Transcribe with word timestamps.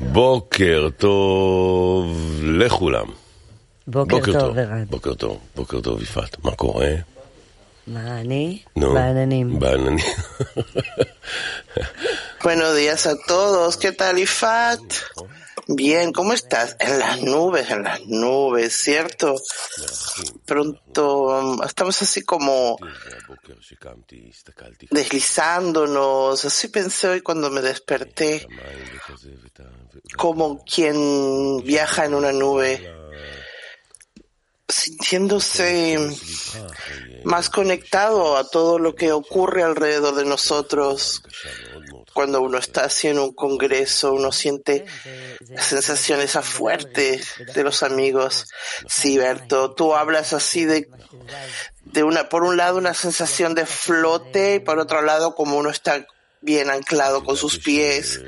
בוקר 0.00 0.88
טוב 0.98 2.40
לכולם. 2.42 3.06
בוקר 3.86 4.40
טוב, 4.40 4.58
ערן. 4.58 4.84
בוקר 4.84 5.14
טוב, 5.14 5.38
בוקר 5.56 5.80
טוב 5.80 6.02
יפעת. 6.02 6.44
מה 6.44 6.50
קורה? 6.50 6.90
מה 7.86 8.20
אני? 8.20 8.58
נו, 8.76 8.92
בעננים. 8.94 9.58
בעננים. 9.58 9.98
Buenos 12.42 12.74
días 12.74 13.06
a 13.06 13.18
todos. 13.18 13.76
¿Qué 13.76 13.92
tal, 13.92 14.18
Ifat? 14.18 14.80
Bien, 15.68 16.10
¿cómo 16.10 16.32
estás? 16.32 16.74
En 16.80 16.98
las 16.98 17.20
nubes, 17.20 17.70
en 17.70 17.82
las 17.82 18.00
nubes, 18.06 18.74
¿cierto? 18.74 19.36
Pronto 20.46 21.58
mm, 21.58 21.62
estamos 21.64 22.00
así 22.00 22.22
como 22.22 22.78
deslizándonos. 24.90 26.44
Así 26.44 26.68
pensé 26.68 27.08
hoy 27.08 27.20
cuando 27.20 27.50
me 27.50 27.60
desperté, 27.60 28.48
como 30.16 30.64
quien 30.64 31.62
viaja 31.62 32.06
en 32.06 32.14
una 32.14 32.32
nube 32.32 32.90
sintiéndose 34.80 35.98
más 37.24 37.50
conectado 37.50 38.36
a 38.36 38.48
todo 38.48 38.78
lo 38.78 38.94
que 38.94 39.12
ocurre 39.12 39.62
alrededor 39.62 40.14
de 40.14 40.24
nosotros. 40.24 41.22
Cuando 42.12 42.40
uno 42.40 42.58
está 42.58 42.84
haciendo 42.84 43.24
un 43.24 43.34
congreso, 43.34 44.12
uno 44.12 44.32
siente 44.32 44.84
sensaciones 45.58 46.34
a 46.36 46.42
fuerte 46.42 47.20
de 47.54 47.62
los 47.62 47.82
amigos. 47.82 48.46
Sí, 48.88 49.18
Berto, 49.18 49.74
tú 49.74 49.94
hablas 49.94 50.32
así 50.32 50.64
de, 50.64 50.88
de 51.84 52.02
una, 52.02 52.28
por 52.28 52.42
un 52.42 52.56
lado 52.56 52.78
una 52.78 52.94
sensación 52.94 53.54
de 53.54 53.66
flote 53.66 54.56
y 54.56 54.60
por 54.60 54.78
otro 54.78 55.02
lado 55.02 55.34
como 55.34 55.56
uno 55.56 55.70
está 55.70 56.06
bien 56.40 56.70
anclado 56.70 57.22
con 57.22 57.36
sus 57.36 57.58
pies. 57.58 58.20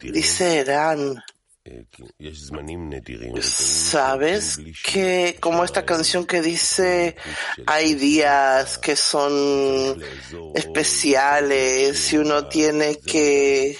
Dice 0.00 0.58
Eran, 0.60 1.22
Sabes 3.42 4.58
que 4.84 5.36
como 5.40 5.64
esta 5.64 5.84
canción 5.84 6.26
que 6.26 6.40
dice 6.40 7.16
hay 7.66 7.94
días 7.94 8.78
que 8.78 8.96
son 8.96 10.02
especiales 10.54 12.12
y 12.12 12.18
uno 12.18 12.48
tiene 12.48 12.98
que 12.98 13.76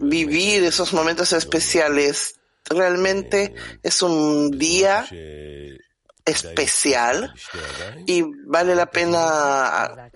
vivir 0.00 0.64
esos 0.64 0.92
momentos 0.92 1.32
especiales. 1.32 2.38
Realmente 2.66 3.54
es 3.82 4.02
un 4.02 4.50
día 4.58 5.06
especial 6.24 7.34
y 8.06 8.22
vale 8.46 8.74
la 8.74 8.86
pena 8.86 10.10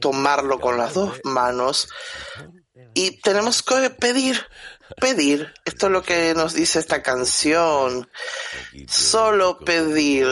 tomarlo 0.00 0.60
con 0.60 0.76
las 0.76 0.94
dos 0.94 1.20
manos. 1.24 1.88
y 2.92 3.20
tenemos 3.22 3.62
que 3.62 3.90
pedir 3.90 4.38
pedir. 5.00 5.52
Esto 5.64 5.86
es 5.86 5.92
lo 5.92 6.02
que 6.02 6.34
nos 6.34 6.54
dice 6.54 6.78
esta 6.78 7.02
canción. 7.02 8.08
Solo 8.88 9.58
pedir. 9.58 10.26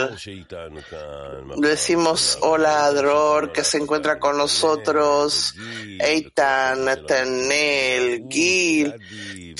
Decimos 1.56 2.38
hola 2.40 2.90
Dror 2.92 3.52
que 3.52 3.64
se 3.64 3.78
encuentra 3.78 4.18
con 4.18 4.38
nosotros, 4.38 5.54
Eitan, 6.00 6.84
Natanel, 6.84 8.26
Gil 8.28 8.94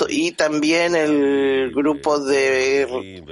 y 0.08 0.32
también 0.32 0.96
el 0.96 1.72
grupo 1.72 2.18
de 2.18 3.24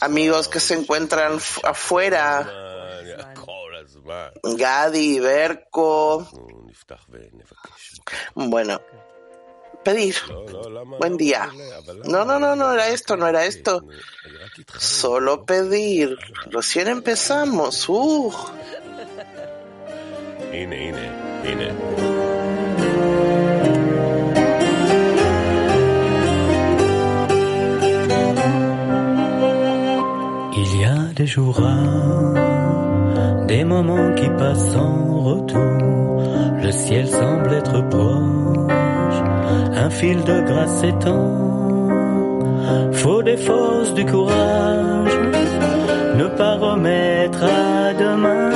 amigos 0.00 0.48
que 0.48 0.60
se 0.60 0.74
encuentran 0.74 1.38
afuera. 1.64 2.50
Gadi, 4.42 5.20
Berko. 5.20 6.28
Bueno, 8.34 8.80
pedir. 9.82 10.16
Buen 10.98 11.16
día. 11.16 11.48
No, 12.04 12.24
no, 12.24 12.38
no, 12.38 12.56
no 12.56 12.72
era 12.72 12.88
esto, 12.88 13.16
no 13.16 13.26
era 13.26 13.44
esto. 13.44 13.84
Solo 14.78 15.44
pedir. 15.44 16.16
Recién 16.50 16.88
empezamos. 16.88 17.88
Uh. 17.88 18.32
Ine, 20.52 20.88
ine, 20.88 21.10
ine. 21.44 22.22
des 31.14 31.26
jours 31.26 31.60
des 33.46 33.64
moments 33.64 34.14
qui 34.14 34.28
passent 34.30 34.76
en 34.76 35.22
retour. 35.22 36.22
Le 36.62 36.72
ciel 36.72 37.06
semble 37.08 37.52
être 37.52 37.88
propre 37.88 38.61
un 39.74 39.90
fil 39.90 40.22
de 40.24 40.40
grâce 40.42 40.80
s'étend. 40.80 41.88
Faut 42.92 43.22
des 43.22 43.36
forces, 43.36 43.94
du 43.94 44.04
courage, 44.04 45.18
ne 46.16 46.26
pas 46.26 46.54
remettre 46.56 47.42
à 47.44 47.92
demain. 47.94 48.50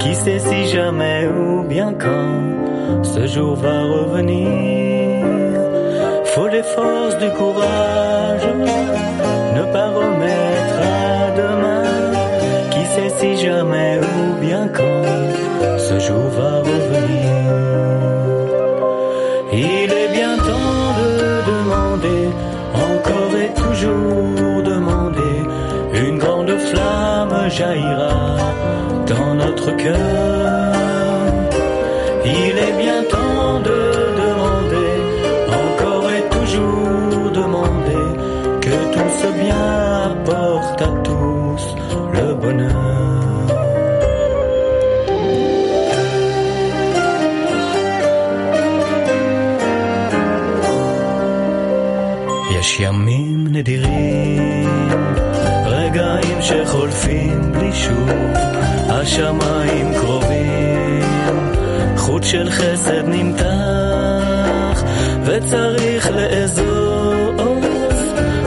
Qui 0.00 0.14
sait 0.14 0.38
si 0.38 0.66
jamais 0.66 1.26
ou 1.26 1.62
bien 1.62 1.94
quand 1.94 3.02
ce 3.02 3.26
jour 3.26 3.56
va 3.56 3.82
revenir. 3.84 5.24
Faut 6.24 6.48
des 6.48 6.62
forces, 6.62 7.18
du 7.18 7.30
courage, 7.30 8.46
ne 9.56 9.62
pas 9.72 9.88
remettre 9.90 10.78
à 10.82 11.30
demain. 11.42 11.84
Qui 12.70 12.84
sait 12.94 13.12
si 13.18 13.36
jamais 13.44 13.98
ou 13.98 14.40
bien 14.44 14.68
quand 14.68 15.78
ce 15.78 15.98
jour 15.98 16.28
va 16.38 16.58
revenir. 16.58 16.93
jaillira 27.53 28.37
dans 29.07 29.33
notre 29.35 29.71
cœur. 29.75 30.73
Il 32.25 32.55
est 32.67 32.75
bien 32.83 33.01
temps 33.03 33.59
de 33.69 33.79
demander, 34.23 34.93
encore 35.63 36.07
et 36.17 36.25
toujours 36.37 37.31
demander, 37.31 38.05
que 38.61 38.75
tout 38.93 39.11
ce 39.21 39.27
bien 39.43 39.65
apporte 40.11 40.81
à 40.81 40.91
tous 41.07 41.63
le 42.13 42.33
bonheur. 42.33 42.99
יש 52.59 52.79
ימים 52.79 53.47
נדירים, 53.47 54.69
רגעים 56.14 56.42
שחולפים 56.42 57.52
בלי 57.52 57.72
שוב, 57.72 58.08
השמיים 58.88 59.94
קרובים, 59.94 61.52
חוט 61.96 62.22
של 62.22 62.50
חסד 62.50 63.02
נמתח, 63.06 64.82
וצריך 65.24 66.10
לאזוז, 66.10 67.34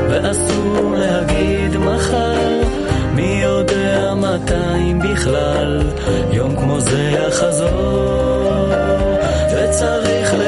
ואסור 0.10 0.96
להגיד 0.98 1.78
מחר, 1.78 2.62
מי 3.14 3.42
יודע 3.44 4.14
מתי 4.16 4.94
בכלל, 5.00 5.82
יום 6.32 6.56
כמו 6.56 6.80
זה 6.80 7.12
יחזור, 7.12 8.74
וצריך 9.54 10.34
לאזוז, 10.34 10.47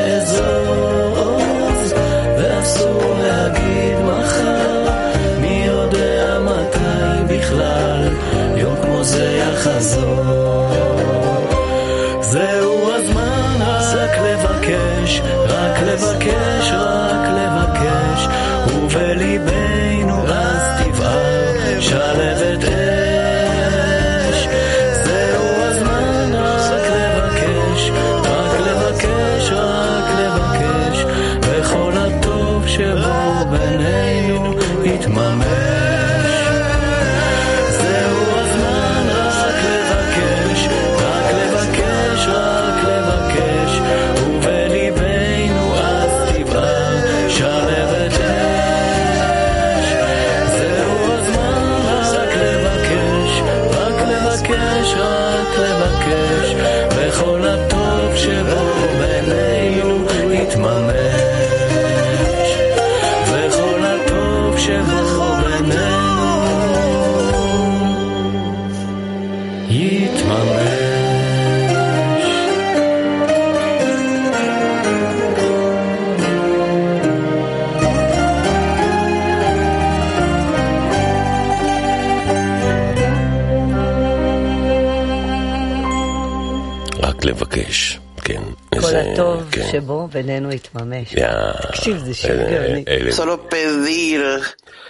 מבקש, 87.29 87.99
כן. 88.25 88.43
כל 88.71 88.77
איזה- 88.77 89.13
הטוב 89.13 89.43
כן. 89.51 89.69
שבו 89.73 90.09
בינינו 90.13 90.53
יתממש. 90.53 91.13
יא- 91.13 91.63
תקשיב, 91.69 91.99
זה 92.05 92.15
שיר 92.15 92.31
אלה- 92.33 92.51
גאוני. 92.51 92.85
אלה- 92.89 93.11
Solo 93.11 93.37
pedir, 93.53 94.21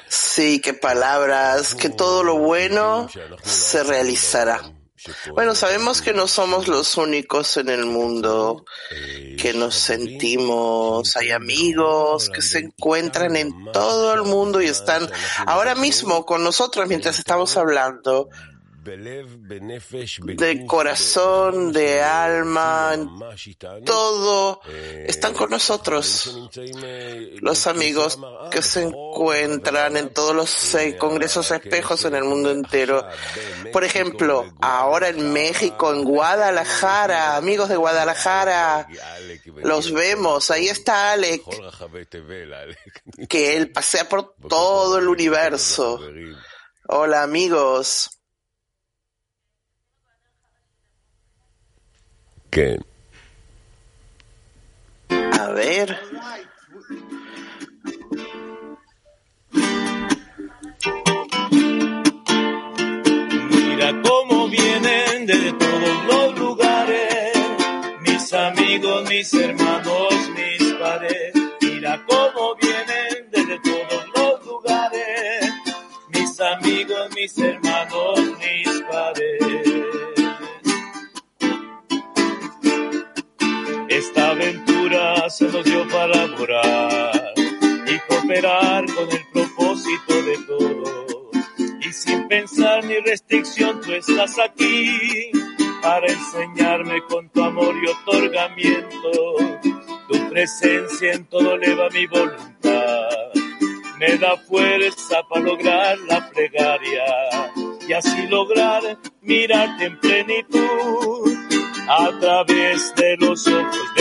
sí, 0.08 0.60
que 0.64 0.72
palabras, 0.72 1.74
que 1.74 1.88
todo 1.88 2.22
lo 2.24 2.36
bueno 2.38 3.08
se 3.44 3.82
realizará. 3.82 4.58
Bueno, 5.36 5.54
sabemos 5.54 6.00
que 6.00 6.14
no 6.14 6.26
somos 6.38 6.62
los 6.66 6.96
únicos 6.96 7.58
en 7.58 7.68
el 7.68 7.84
mundo 7.84 8.64
que 9.40 9.52
nos 9.52 9.74
sentimos, 9.74 11.14
hay 11.18 11.30
amigos 11.30 12.30
que 12.34 12.40
se 12.40 12.58
encuentran 12.60 13.36
en 13.36 13.48
todo 13.72 14.14
el 14.14 14.22
mundo 14.22 14.62
y 14.62 14.66
están 14.66 15.02
ahora 15.46 15.74
mismo 15.74 16.24
con 16.24 16.42
nosotros 16.42 16.88
mientras 16.88 17.18
estamos 17.18 17.50
hablando 17.58 18.30
de 18.83 20.65
corazón, 20.65 21.71
de 21.73 22.01
alma, 22.01 22.95
todo 23.85 24.61
están 25.05 25.33
con 25.33 25.49
nosotros. 25.49 26.49
Los 27.41 27.67
amigos 27.67 28.19
que 28.51 28.61
se 28.61 28.83
encuentran 28.83 29.97
en 29.97 30.13
todos 30.13 30.35
los 30.35 30.75
eh, 30.75 30.97
congresos 30.97 31.51
espejos 31.51 32.05
en 32.05 32.15
el 32.15 32.23
mundo 32.23 32.51
entero. 32.51 33.05
Por 33.71 33.83
ejemplo, 33.83 34.45
ahora 34.61 35.09
en 35.09 35.33
México, 35.33 35.93
en 35.93 36.03
Guadalajara, 36.03 37.35
amigos 37.35 37.69
de 37.69 37.75
Guadalajara, 37.75 38.87
los 39.57 39.91
vemos. 39.91 40.51
Ahí 40.51 40.67
está 40.67 41.11
Alec, 41.13 41.43
que 43.27 43.57
él 43.57 43.71
pasea 43.71 44.07
por 44.07 44.35
todo 44.47 44.97
el 44.97 45.07
universo. 45.07 45.99
Hola 46.87 47.23
amigos. 47.23 48.18
כן. 52.51 52.77
A 55.11 55.47
ver. 55.51 55.97
Mira 63.49 64.01
cómo 64.01 64.47
vienen 64.49 65.25
de 65.25 65.53
todos 65.53 66.05
los 66.07 66.39
lugares, 66.39 67.33
mis 68.01 68.33
amigos, 68.33 69.09
mis 69.09 69.33
hermanos, 69.33 70.13
mis 70.35 70.73
padres. 70.73 71.33
Mira 71.61 72.03
cómo 72.07 72.55
vienen 72.55 73.29
desde 73.31 73.59
todos 73.59 74.01
los 74.15 74.45
lugares, 74.45 75.53
mis 76.09 76.39
amigos, 76.39 77.09
mis 77.15 77.37
hermanos, 77.37 78.38
se 85.39 85.63
dio 85.63 85.87
para 85.87 86.07
laborar 86.07 87.33
y 87.37 87.99
cooperar 88.09 88.85
con 88.87 89.09
el 89.09 89.25
propósito 89.31 90.21
de 90.23 90.37
todos. 90.45 91.31
Y 91.79 91.93
sin 91.93 92.27
pensar 92.27 92.83
ni 92.83 92.97
restricción, 92.97 93.79
tú 93.79 93.93
estás 93.93 94.37
aquí 94.37 95.31
para 95.81 96.07
enseñarme 96.07 97.01
con 97.03 97.29
tu 97.29 97.41
amor 97.41 97.73
y 97.81 97.87
otorgamiento. 97.87 99.35
Tu 100.09 100.29
presencia 100.29 101.13
en 101.13 101.25
todo 101.27 101.55
eleva 101.55 101.89
mi 101.89 102.05
voluntad. 102.07 103.07
Me 103.97 104.17
da 104.17 104.35
fuerza 104.35 105.23
para 105.29 105.41
lograr 105.41 105.97
la 105.99 106.29
plegaria 106.31 107.05
y 107.87 107.93
así 107.93 108.27
lograr 108.27 108.97
mirarte 109.21 109.85
en 109.85 109.99
plenitud 110.01 111.33
a 111.87 112.19
través 112.19 112.93
de 112.95 113.15
los 113.17 113.47
ojos 113.47 113.93
de 113.95 113.98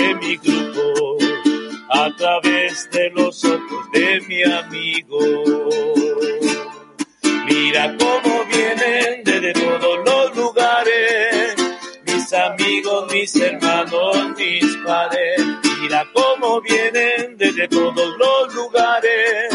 de 2.87 3.11
los 3.11 3.45
ojos 3.45 3.91
de 3.93 4.21
mi 4.29 4.43
amigo. 4.45 5.19
Mira 7.47 7.97
cómo 7.99 8.45
vienen 8.45 9.25
desde 9.25 9.53
todos 9.53 9.99
los 10.05 10.37
lugares, 10.37 11.57
mis 12.07 12.33
amigos, 12.33 13.13
mis 13.13 13.35
hermanos, 13.37 14.17
mis 14.37 14.77
padres. 14.87 15.45
Mira 15.81 16.07
cómo 16.15 16.61
vienen 16.61 17.37
desde 17.37 17.67
todos 17.67 18.17
los 18.17 18.55
lugares, 18.55 19.55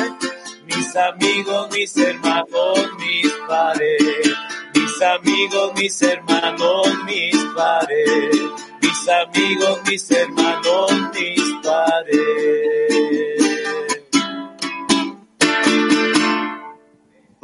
mis 0.66 0.96
amigos, 0.96 1.70
mis 1.72 1.96
hermanos, 1.96 2.90
mis 3.00 3.32
padres. 3.48 4.36
Mis 4.76 5.02
amigos, 5.02 5.72
mis 5.76 6.02
hermanos, 6.02 6.88
mis 7.06 7.36
padres. 7.56 8.42
Mis 8.82 9.08
amigos, 9.08 9.80
mis 9.88 10.12
hermanos, 10.12 10.92
mis 11.14 11.43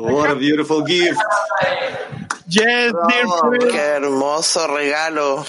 What 0.10 0.32
a 0.32 0.36
beautiful 0.36 0.82
gift. 0.82 1.20
Yes, 2.48 2.94
dear 3.08 3.28
friends. 3.28 3.66
Qué 3.66 3.80
hermoso 3.80 4.68
regalo. 4.68 5.46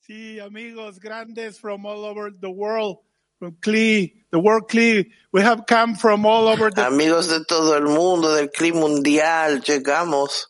Sí, 0.00 0.40
amigos 0.40 0.98
grandes 0.98 1.58
from 1.60 1.86
all 1.86 2.04
over 2.04 2.30
the 2.30 2.50
world, 2.50 2.98
from 3.38 3.56
CLE, 3.60 4.08
the 4.32 4.40
world 4.40 4.68
CLE. 4.68 5.04
We 5.32 5.42
have 5.42 5.66
come 5.66 5.94
from 5.94 6.26
all 6.26 6.48
over 6.48 6.70
the 6.70 6.86
Amigos 6.86 7.28
de 7.28 7.44
todo 7.44 7.76
el 7.76 7.84
mundo, 7.84 8.34
del 8.34 8.48
clima 8.50 8.80
mundial, 8.80 9.62
llegamos 9.62 10.46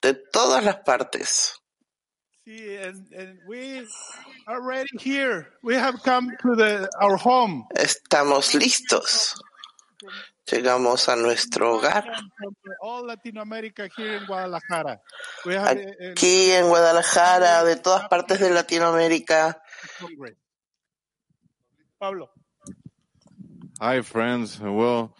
de 0.00 0.14
todas 0.32 0.64
las 0.64 0.76
partes. 0.86 1.58
Sí, 2.46 2.76
and, 2.82 3.12
and 3.12 3.38
we 3.46 3.86
are 4.46 4.62
ready 4.62 4.88
here. 4.98 5.48
We 5.62 5.74
have 5.74 6.02
come 6.02 6.30
to 6.42 6.56
the 6.56 6.88
our 7.00 7.16
home. 7.16 7.66
Estamos 7.76 8.54
listos. 8.54 9.34
Llegamos 10.50 11.08
a 11.08 11.16
nuestro 11.16 11.76
hogar. 11.76 12.04
From 12.36 12.54
all 12.82 13.06
Latin 13.06 13.38
America 13.38 13.88
here 13.96 14.16
in 14.16 14.26
Guadalajara. 14.26 15.00
We 15.44 15.54
have 15.54 15.78
Aquí 16.12 16.50
en 16.50 16.68
Guadalajara, 16.68 17.64
de 17.64 17.76
todas 17.76 18.08
partes 18.08 18.40
de 18.40 18.50
Latinoamérica. 18.50 19.62
Pablo. 21.98 22.30
Hi, 23.80 24.02
friends. 24.02 24.58
Well, 24.60 25.14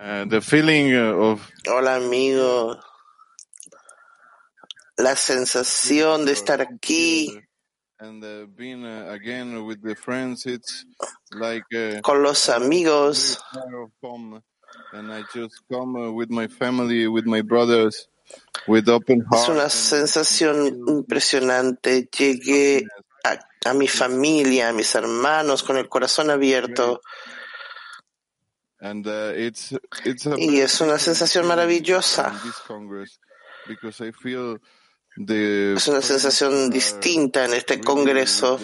uh, 0.00 0.24
the 0.26 0.40
feeling 0.40 0.94
uh, 0.94 1.14
of 1.14 1.50
Hola 1.66 1.96
amigo. 1.96 2.78
La 4.98 5.16
sensación 5.16 6.26
de 6.26 6.32
estar 6.32 6.60
aquí 6.60 7.42
and 8.02 8.24
uh, 8.24 8.46
being 8.56 8.84
uh, 8.84 9.06
again 9.10 9.64
with 9.64 9.80
the 9.80 9.94
friends, 9.94 10.44
it's 10.46 10.84
like 11.32 11.62
uh, 11.74 12.00
con 12.02 12.22
los 12.22 12.48
amigos. 12.48 13.38
Far 14.72 15.00
home, 15.00 15.10
and 15.10 15.12
I 15.12 15.22
just 15.34 15.62
come 15.70 15.96
uh, 15.96 16.10
with 16.10 16.30
my 16.30 16.48
family, 16.48 17.06
with 17.08 17.26
my 17.26 17.42
brothers, 17.42 18.08
with 18.66 18.88
open 18.88 19.24
Es 19.32 19.48
una 19.48 19.68
sensación 19.68 20.66
impresionante. 20.86 22.08
Llegué 22.10 22.84
a, 23.24 23.38
a 23.70 23.74
mi 23.74 23.88
familia, 23.88 24.68
a 24.68 24.72
mis 24.72 24.94
hermanos 24.94 25.62
con 25.62 25.76
el 25.76 25.88
corazón 25.88 26.30
abierto 26.30 27.00
And 28.82 29.06
uh, 29.06 29.32
it's 29.36 29.72
it's 30.04 30.26
a 30.26 30.34
y 30.36 30.58
es 30.58 30.80
una 30.80 30.98
sensación 30.98 31.46
maravillosa. 31.46 32.34
Es 35.16 35.88
una 35.88 36.02
sensación 36.02 36.68
distinta 36.68 37.44
en 37.44 37.54
este 37.54 37.80
congreso 37.80 38.58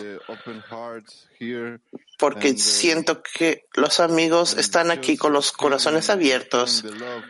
porque 2.18 2.58
siento 2.58 3.22
que 3.22 3.66
los 3.74 4.00
amigos 4.00 4.56
están 4.56 4.90
aquí 4.90 5.16
con 5.16 5.32
los 5.32 5.52
corazones 5.52 6.10
abiertos, 6.10 6.84
uh, 6.84 7.22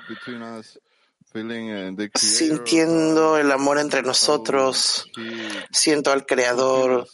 sintiendo 2.15 3.37
el 3.37 3.53
amor 3.53 3.79
entre 3.79 4.03
nosotros. 4.03 5.11
Siento 5.71 6.11
al 6.11 6.25
Creador 6.25 7.07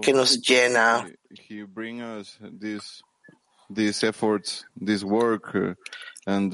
que 0.00 0.14
nos 0.14 0.40
llena, 0.40 1.06
uh, 1.06 1.66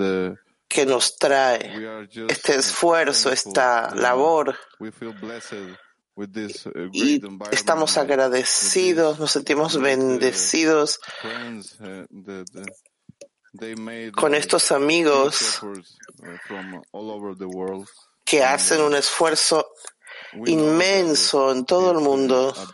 uh, 0.00 0.36
que 0.68 0.86
nos 0.86 1.16
trae 1.16 2.08
este 2.28 2.56
esfuerzo, 2.56 3.30
esta 3.30 3.90
uh, 3.92 3.96
labor. 3.96 4.56
Uh, 6.16 6.26
Y 6.92 7.20
estamos 7.52 7.96
with 7.96 8.02
agradecidos, 8.02 9.18
nos 9.18 9.30
sentimos 9.30 9.80
bendecidos 9.80 11.00
uh, 11.24 11.28
uh, 11.82 12.06
con 14.12 14.32
uh, 14.32 14.36
estos 14.36 14.70
amigos 14.72 15.62
uh, 15.62 15.82
que 18.24 18.44
hacen 18.44 18.82
un 18.82 18.94
esfuerzo 18.94 19.72
inmenso 20.46 21.52
en 21.52 21.64
todo 21.64 21.92
el 21.92 21.98
uh, 21.98 22.00
mundo. 22.00 22.54
uh, 22.54 22.66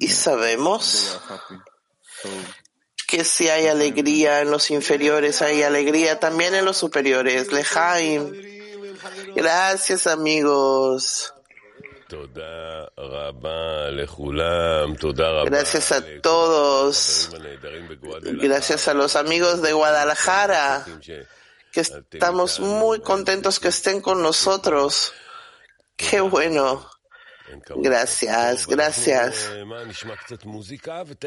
Y 0.00 0.08
sabemos 0.08 1.18
que 3.08 3.24
si 3.24 3.48
hay 3.48 3.68
alegría 3.68 4.40
en 4.40 4.50
los 4.50 4.70
inferiores, 4.70 5.40
hay 5.42 5.62
alegría 5.62 6.20
también 6.20 6.54
en 6.54 6.64
los 6.64 6.76
superiores. 6.76 7.52
Lejaim, 7.52 8.32
Gracias, 9.34 10.06
amigos. 10.06 11.34
Gracias 15.46 15.92
a 15.92 16.04
todos. 16.20 17.30
Gracias 18.22 18.88
a 18.88 18.94
los 18.94 19.16
amigos 19.16 19.62
de 19.62 19.72
Guadalajara, 19.72 20.84
que 21.72 21.80
estamos 21.80 22.60
muy 22.60 23.00
contentos 23.00 23.58
que 23.58 23.68
estén 23.68 24.00
con 24.02 24.22
nosotros. 24.22 25.12
Qué 25.96 26.20
bueno. 26.20 26.91
Gracias, 27.76 28.66
gracias. 28.66 29.50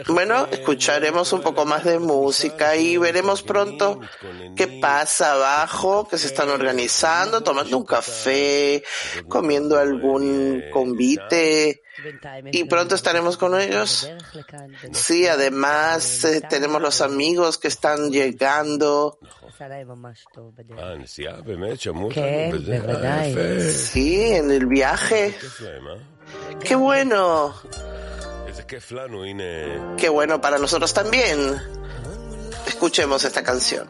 Bueno, 0.08 0.48
escucharemos 0.52 1.32
un 1.34 1.42
poco 1.42 1.66
más 1.66 1.84
de 1.84 2.00
música 2.00 2.76
y 2.76 2.98
veremos 2.98 3.44
pronto 3.44 4.00
qué 4.56 4.68
pasa 4.82 5.34
abajo, 5.34 6.08
que 6.08 6.18
se 6.18 6.28
están 6.28 6.50
organizando, 6.50 7.42
tomando 7.42 7.78
un 7.78 7.86
café, 7.86 8.84
comiendo 9.28 9.78
algún 9.78 10.64
convite. 10.72 11.82
Y 12.52 12.66
pronto 12.66 12.96
estaremos 12.96 13.38
con 13.38 13.60
ellos. 13.60 14.10
Sí, 14.92 15.28
además 15.28 16.26
eh, 16.26 16.42
tenemos 16.50 16.82
los 16.82 17.00
amigos 17.02 17.58
que 17.58 17.70
están 17.70 18.12
llegando. 18.12 19.18
Sí, 23.72 24.24
en 24.24 24.52
el 24.52 24.66
viaje. 24.66 25.36
¡Qué 26.64 26.76
bueno! 26.76 27.54
¡Qué 29.98 30.10
bueno 30.10 30.42
para 30.42 30.58
nosotros 30.58 30.94
también! 30.94 31.62
Escuchemos 32.68 33.24
esta 33.24 33.44
canción. 33.44 33.88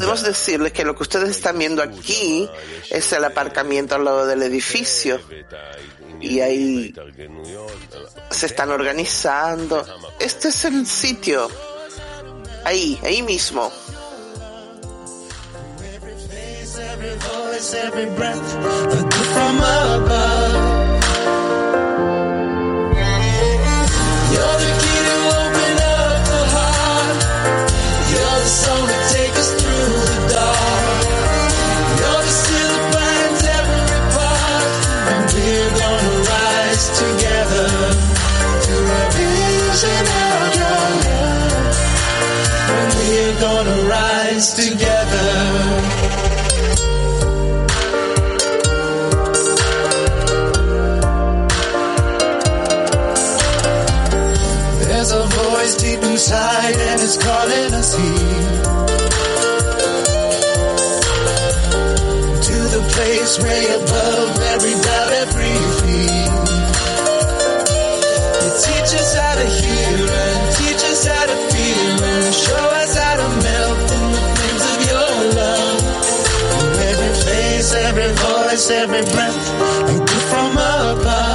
Debemos 0.00 0.22
decirles 0.22 0.72
que 0.72 0.84
lo 0.84 0.94
que 0.94 1.02
ustedes 1.02 1.30
están 1.30 1.58
viendo 1.58 1.82
aquí 1.82 2.48
es 2.90 3.12
el 3.12 3.24
aparcamiento 3.24 3.94
al 3.94 4.04
lado 4.04 4.26
del 4.26 4.42
edificio 4.42 5.20
y 6.20 6.40
ahí 6.40 6.94
se 8.30 8.46
están 8.46 8.70
organizando. 8.70 9.86
Este 10.18 10.48
es 10.48 10.64
el 10.64 10.86
sitio, 10.86 11.48
ahí, 12.64 12.98
ahí 13.04 13.22
mismo. 13.22 13.70
Every 16.78 17.14
voice, 17.14 17.74
every 17.74 18.06
breath, 18.16 18.52
from 19.34 19.56
above. 19.56 20.77
Voice 55.68 55.82
deep 55.82 56.02
inside 56.02 56.76
and 56.76 57.00
it's 57.00 57.16
calling 57.16 57.74
us 57.74 57.94
here 57.96 58.62
to 62.46 62.56
the 62.74 62.82
place 62.94 63.38
way 63.42 63.64
above 63.76 64.30
every 64.54 64.76
doubt, 64.86 65.12
every 65.24 65.56
fear. 65.78 66.28
You 68.42 68.50
teach 68.64 68.90
us 69.00 69.10
how 69.14 69.34
to 69.40 69.46
hear 69.60 70.08
and 70.24 70.56
teach 70.56 70.82
us 70.92 71.06
how 71.06 71.26
to 71.26 71.36
feel 71.52 72.04
and 72.04 72.34
show 72.34 72.64
us 72.82 72.96
how 72.96 73.16
to 73.16 73.28
melt 73.44 73.90
in 73.96 74.04
the 74.14 74.22
flames 74.34 74.64
of 74.72 74.78
your 74.90 75.10
love. 75.38 75.80
Every 76.90 77.12
face, 77.26 77.74
every 77.74 78.10
voice, 78.26 78.70
every 78.70 79.02
breath, 79.12 79.38
a 79.90 79.98
gift 79.98 80.28
from 80.30 80.52
above. 80.52 81.27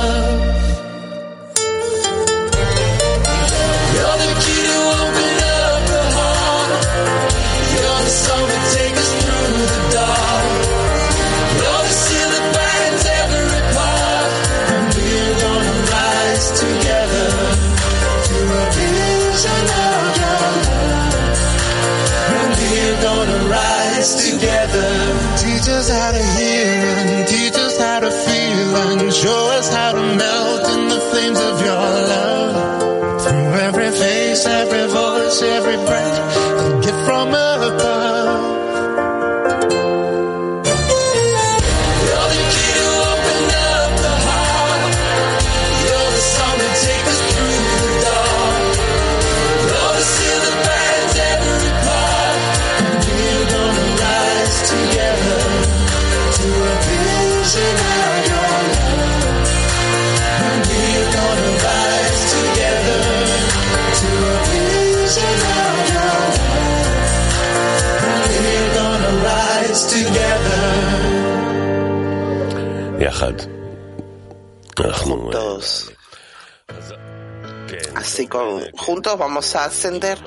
vamos 79.02 79.56
a 79.56 79.66
ascender. 79.66 80.20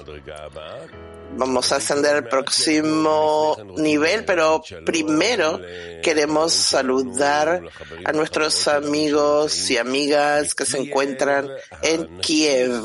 Vamos 1.38 1.70
a 1.72 1.76
ascender 1.76 2.16
al 2.16 2.28
próximo 2.28 3.56
nivel, 3.76 4.24
pero 4.24 4.62
primero 4.86 5.60
queremos 6.02 6.52
saludar 6.52 7.62
a 8.04 8.12
nuestros 8.12 8.66
amigos 8.68 9.70
y 9.70 9.76
amigas 9.76 10.54
que 10.54 10.64
se 10.64 10.78
encuentran 10.78 11.50
en 11.82 12.18
Kiev, 12.20 12.80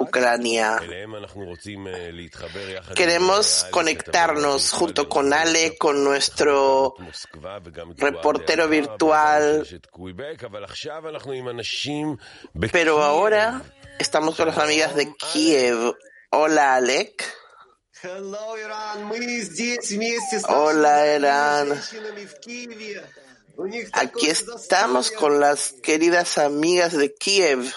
Ucrania. 0.00 0.80
Queremos 2.94 3.66
conectarnos 3.70 4.72
junto 4.72 5.08
con 5.08 5.32
Ale, 5.32 5.76
con 5.76 6.02
nuestro 6.02 6.94
reportero 7.98 8.68
virtual. 8.68 9.66
Pero 12.72 13.02
ahora 13.02 13.62
Estamos 13.98 14.36
con 14.36 14.46
las 14.46 14.58
amigas 14.58 14.94
de 14.94 15.12
Kiev. 15.14 15.96
Hola, 16.30 16.76
Alec. 16.76 17.24
Hola, 20.48 21.06
Eran. 21.06 21.82
Aquí 23.92 24.28
estamos 24.28 25.10
con 25.10 25.40
las 25.40 25.74
queridas 25.82 26.38
amigas 26.38 26.96
de 26.96 27.12
Kiev. 27.14 27.72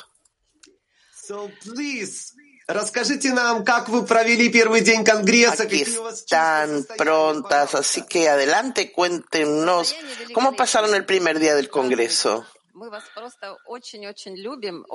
Aquí 5.59 5.81
están 5.81 6.85
prontas, 6.97 7.75
así 7.75 8.03
que 8.03 8.29
adelante, 8.29 8.91
cuéntenos 8.91 9.95
cómo 10.33 10.55
pasaron 10.55 10.93
el 10.93 11.05
primer 11.05 11.39
día 11.39 11.55
del 11.55 11.69
Congreso. 11.69 12.45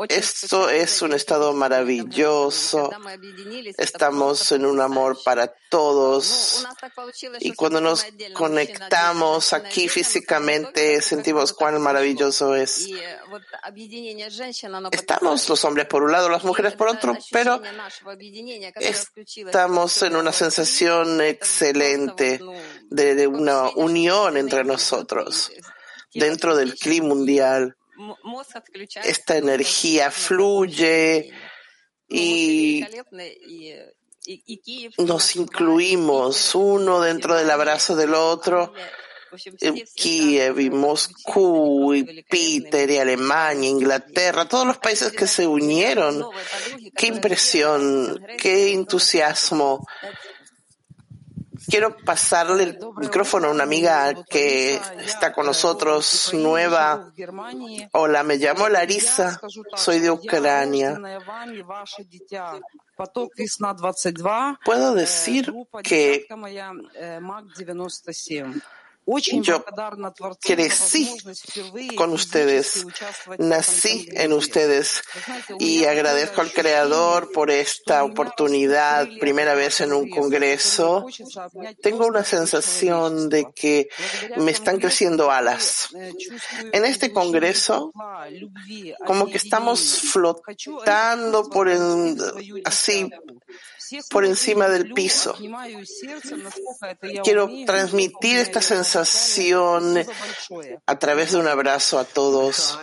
Esto 0.09 0.71
es 0.71 1.02
un 1.02 1.12
estado 1.12 1.52
maravilloso. 1.52 2.90
Estamos 3.78 4.50
en 4.50 4.66
un 4.66 4.81
amor 4.81 5.19
para 5.25 5.55
todos. 5.71 6.66
Y 7.38 7.52
cuando 7.52 7.81
nos 7.81 8.05
conectamos 8.35 9.52
aquí 9.52 9.88
físicamente, 9.88 11.00
sentimos 11.00 11.52
cuán 11.52 11.81
maravilloso 11.81 12.57
es. 12.57 12.88
Estamos 14.90 15.49
los 15.49 15.64
hombres 15.64 15.87
por 15.87 16.02
un 16.02 16.11
lado, 16.11 16.28
las 16.28 16.43
mujeres 16.43 16.75
por 16.75 16.88
otro, 16.88 17.16
pero 17.31 17.62
estamos 18.78 20.02
en 20.02 20.16
una 20.16 20.33
sensación 20.33 21.21
excelente 21.21 22.40
de 22.90 23.26
una 23.28 23.69
unión 23.76 24.37
entre 24.37 24.64
nosotros 24.64 25.52
dentro 26.18 26.56
del 26.56 26.75
clima 26.75 27.08
mundial. 27.08 27.76
Esta 29.04 29.37
energía 29.37 30.11
fluye 30.11 31.32
y 32.08 32.85
nos 34.99 35.37
incluimos 35.37 36.54
uno 36.54 37.00
dentro 37.00 37.35
del 37.35 37.50
abrazo 37.50 37.96
del 37.96 38.14
otro. 38.14 38.73
Kiev 39.94 40.61
y 40.61 40.70
Moscú 40.70 41.94
y 41.94 42.23
Peter 42.23 42.88
y 42.90 42.99
Alemania, 42.99 43.68
Inglaterra, 43.68 44.49
todos 44.49 44.66
los 44.66 44.78
países 44.78 45.12
que 45.12 45.26
se 45.26 45.46
unieron. 45.46 46.25
Qué 46.96 47.08
impresión, 47.08 48.25
qué 48.38 48.73
entusiasmo. 48.73 49.87
Quiero 51.68 51.96
pasarle 51.96 52.62
el 52.62 52.78
micrófono 52.96 53.49
a 53.49 53.50
una 53.50 53.64
amiga 53.64 54.14
que 54.28 54.80
está 55.04 55.32
con 55.32 55.46
nosotros, 55.46 56.30
nueva. 56.32 57.12
Hola, 57.92 58.23
me 58.23 58.37
llamo 58.37 58.68
Larisa, 58.68 59.40
soy 59.75 59.99
de 59.99 60.11
Ucrania. 60.11 60.99
Puedo 64.64 64.94
decir 64.94 65.52
que 65.82 66.26
yo 69.41 69.65
crecí 70.41 71.17
con 71.97 72.13
ustedes, 72.13 72.85
nací 73.39 74.09
en 74.13 74.33
ustedes 74.33 75.03
y 75.61 75.85
agradezco 75.85 76.41
al 76.41 76.53
Creador 76.53 77.31
por 77.31 77.51
esta 77.51 78.03
oportunidad, 78.03 79.07
primera 79.21 79.55
vez 79.55 79.81
en 79.81 79.93
un 79.93 80.11
congreso. 80.11 81.07
Tengo 81.81 82.07
una 82.07 82.25
sensación 82.25 83.29
de 83.29 83.47
que 83.55 83.89
me 84.39 84.51
están 84.51 84.79
creciendo 84.79 85.31
alas. 85.31 85.91
En 86.73 86.85
este 86.85 87.13
congreso, 87.13 87.93
como 89.07 89.29
que 89.29 89.37
estamos 89.37 90.01
flotando 90.11 91.49
por 91.49 91.71
así 92.65 93.09
por 94.11 94.25
encima 94.25 94.69
del 94.69 94.93
piso. 94.93 95.37
Quiero 97.23 97.49
transmitir 97.65 98.39
esta 98.39 98.61
sensación 98.61 98.96
a 100.87 100.99
través 100.99 101.33
de 101.33 101.38
un 101.38 101.49
abrazo 101.49 101.99
a 101.99 102.05
todos. 102.05 102.79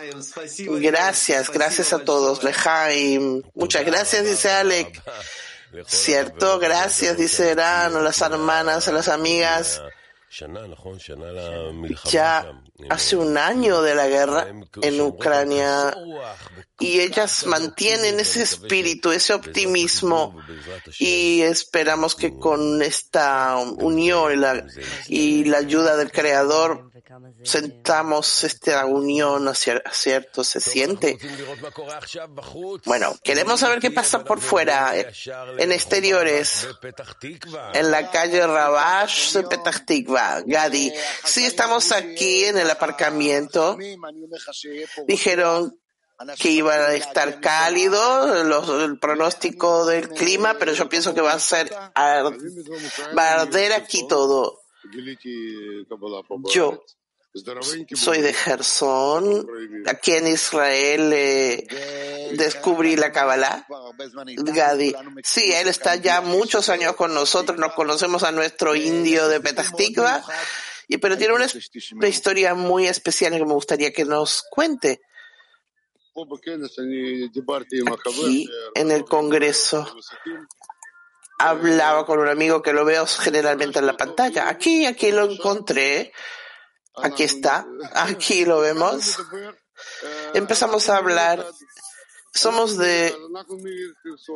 Gracias, 0.58 1.50
gracias 1.50 1.92
a 1.92 2.00
todos. 2.00 2.42
Lejaim. 2.44 3.42
Muchas 3.54 3.84
gracias, 3.84 4.24
dice 4.24 4.50
Alec. 4.50 5.02
Cierto, 5.86 6.58
gracias, 6.58 7.16
dice 7.16 7.50
Eran, 7.50 8.02
las 8.04 8.20
hermanas, 8.20 8.86
a 8.86 8.92
las 8.92 9.08
amigas. 9.08 9.82
Ya 12.10 12.60
hace 12.90 13.16
un 13.16 13.38
año 13.38 13.82
de 13.82 13.94
la 13.94 14.08
guerra 14.08 14.48
en 14.82 15.00
Ucrania 15.00 15.96
y 16.78 17.00
ellas 17.00 17.46
mantienen 17.46 18.18
ese 18.18 18.42
espíritu, 18.42 19.12
ese 19.12 19.32
optimismo 19.32 20.36
y 20.98 21.42
esperamos 21.42 22.14
que 22.14 22.36
con 22.36 22.82
esta 22.82 23.56
unión 23.56 24.32
y 24.32 24.36
la, 24.36 24.66
y 25.08 25.44
la 25.44 25.58
ayuda 25.58 25.96
del 25.96 26.10
Creador 26.10 26.90
sentamos 27.42 28.44
esta 28.44 28.86
unión, 28.86 29.52
¿cierto? 29.54 30.42
Se 30.42 30.60
siente. 30.60 31.18
Bueno, 32.84 33.14
queremos 33.22 33.60
saber 33.60 33.78
qué 33.78 33.90
pasa 33.90 34.24
por 34.24 34.40
fuera, 34.40 34.94
en 34.96 35.72
exteriores, 35.72 36.68
en 37.74 37.90
la 37.90 38.10
calle 38.10 38.46
Rabash 38.46 39.34
de 39.34 39.42
Petah 39.44 39.84
Tikva, 39.84 40.23
Gadi. 40.46 40.92
Sí, 41.24 41.44
estamos 41.44 41.92
aquí 41.92 42.44
en 42.44 42.58
el 42.58 42.70
aparcamiento. 42.70 43.76
Dijeron 45.06 45.78
que 46.38 46.50
iba 46.50 46.74
a 46.74 46.94
estar 46.94 47.40
cálido, 47.40 48.84
el 48.84 48.98
pronóstico 48.98 49.84
del 49.86 50.08
clima, 50.10 50.56
pero 50.58 50.72
yo 50.72 50.88
pienso 50.88 51.14
que 51.14 51.20
va 51.20 51.32
a 51.32 51.40
ser, 51.40 51.72
va 51.72 51.92
a 51.96 53.40
arder 53.42 53.72
aquí 53.72 54.06
todo. 54.06 54.60
Yo 56.52 56.84
soy 57.94 58.20
de 58.20 58.32
Gerson. 58.32 59.46
Aquí 59.86 60.12
en 60.12 60.28
Israel 60.28 61.10
eh, 61.12 62.32
descubrí 62.36 62.96
la 62.96 63.10
Kabbalah. 63.10 63.66
Gadi. 64.36 64.94
Sí, 65.24 65.52
él 65.52 65.68
está 65.68 65.96
ya 65.96 66.20
muchos 66.20 66.68
años 66.68 66.94
con 66.94 67.12
nosotros. 67.12 67.58
Nos 67.58 67.74
conocemos 67.74 68.22
a 68.22 68.30
nuestro 68.30 68.76
indio 68.76 69.28
de 69.28 69.40
Petah 69.40 69.64
Tikva. 69.76 70.24
Y, 70.86 70.98
pero 70.98 71.18
tiene 71.18 71.34
una, 71.34 71.46
una 71.94 72.08
historia 72.08 72.54
muy 72.54 72.86
especial 72.86 73.32
que 73.32 73.44
me 73.44 73.54
gustaría 73.54 73.92
que 73.92 74.04
nos 74.04 74.42
cuente. 74.50 75.00
Aquí, 77.92 78.48
en 78.76 78.92
el 78.92 79.04
Congreso, 79.04 79.92
hablaba 81.38 82.06
con 82.06 82.20
un 82.20 82.28
amigo 82.28 82.62
que 82.62 82.72
lo 82.72 82.84
veo 82.84 83.06
generalmente 83.06 83.80
en 83.80 83.86
la 83.86 83.96
pantalla. 83.96 84.48
Aquí, 84.48 84.86
aquí 84.86 85.10
lo 85.10 85.28
encontré. 85.28 86.12
Aquí 86.96 87.22
está. 87.22 87.66
Aquí 87.92 88.44
lo 88.44 88.60
vemos. 88.60 89.18
Empezamos 90.34 90.88
a 90.88 90.96
hablar 90.98 91.44
somos 92.34 92.76
de 92.76 93.14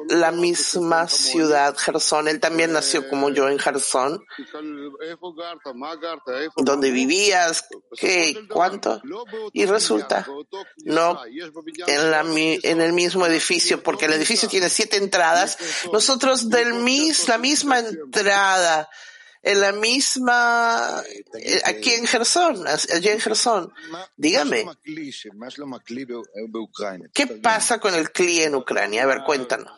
la 0.09 0.31
misma 0.31 1.09
ciudad, 1.09 1.77
Gerson. 1.77 2.29
Él 2.29 2.39
también 2.39 2.73
nació 2.73 3.09
como 3.09 3.29
yo 3.31 3.49
en 3.49 3.59
Gerson. 3.59 4.25
¿Dónde 6.57 6.93
vivías? 6.93 7.67
¿Qué? 7.97 8.47
¿Cuánto? 8.49 9.03
Y 9.53 9.67
resulta, 9.67 10.27
no 10.85 11.21
en, 11.87 12.11
la, 12.13 12.21
en 12.21 12.81
el 12.81 12.93
mismo 12.93 13.27
edificio, 13.27 13.83
porque 13.83 14.07
el 14.07 14.13
edificio 14.13 14.49
tiene 14.49 14.69
siete 14.69 14.97
entradas. 14.97 15.59
Nosotros 15.93 16.49
del 16.49 16.75
mis, 16.75 17.29
la 17.29 17.39
misma 17.39 17.81
entrada 17.81 18.89
en 19.46 19.60
la 19.60 19.74
misma, 19.74 21.04
eh, 21.34 21.62
aquí 21.66 21.92
en 21.92 22.08
Gerson, 22.08 22.66
allí 22.66 23.10
en 23.10 23.20
Gerson. 23.20 23.74
Dígame, 24.16 24.66
¿qué 27.14 27.28
pasa 27.28 27.80
con 27.80 27.94
el 27.94 28.12
CLI 28.12 28.44
en 28.44 28.56
Ucrania? 28.56 29.04
A 29.04 29.06
ver, 29.06 29.24
cuéntanos. 29.26 29.72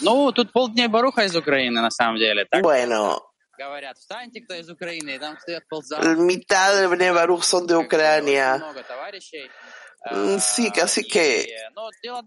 Ну, 0.00 0.32
тут 0.32 0.52
полдня 0.52 0.88
Баруха 0.88 1.24
из 1.24 1.34
Украины, 1.34 1.80
на 1.80 1.90
самом 1.90 2.18
деле. 2.18 2.44
Так 2.44 2.62
Bueno, 2.62 3.22
говорят, 3.56 3.96
встаньте, 3.96 4.42
кто 4.42 4.54
из 4.54 4.68
Украины, 4.68 5.14
и 5.14 5.18
там 5.18 5.38
стоят 5.38 5.66
полза. 5.66 5.98
mitad 6.16 6.74
de 6.76 6.86
Bnei 6.86 7.10
Baruch 7.10 7.42
son 7.42 7.66
de 7.66 7.74
Ucrania. 7.74 8.62
Mm, 10.09 10.39
sí, 10.39 10.71
casi 10.71 11.07
que 11.07 11.53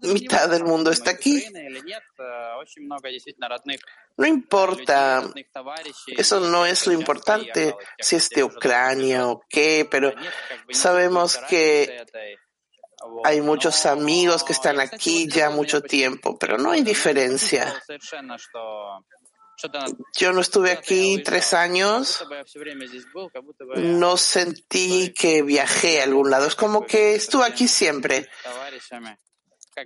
mitad 0.03 0.49
del 0.49 0.63
mundo 0.63 0.91
está 0.91 1.11
aquí. 1.11 1.43
No 4.17 4.25
importa, 4.25 5.23
eso 6.07 6.39
no 6.39 6.65
es 6.65 6.87
lo 6.87 6.93
importante, 6.93 7.75
si 7.99 8.15
es 8.15 8.29
de 8.29 8.43
Ucrania 8.43 9.27
o 9.27 9.43
qué, 9.49 9.85
pero 9.89 10.13
sabemos 10.69 11.37
que 11.49 12.05
hay 13.25 13.41
muchos 13.41 13.85
amigos 13.85 14.43
que 14.43 14.53
están 14.53 14.79
aquí 14.79 15.27
ya 15.27 15.49
mucho 15.49 15.81
tiempo, 15.81 16.37
pero 16.39 16.57
no 16.57 16.71
hay 16.71 16.81
diferencia. 16.81 17.81
Yo 20.17 20.33
no 20.33 20.41
estuve 20.41 20.71
aquí 20.71 21.21
tres 21.23 21.53
años, 21.53 22.25
no 23.75 24.17
sentí 24.17 25.13
que 25.13 25.43
viajé 25.43 26.01
a 26.01 26.03
algún 26.03 26.29
lado, 26.29 26.47
es 26.47 26.55
como 26.55 26.85
que 26.85 27.15
estuve 27.15 27.45
aquí 27.45 27.67
siempre, 27.67 28.29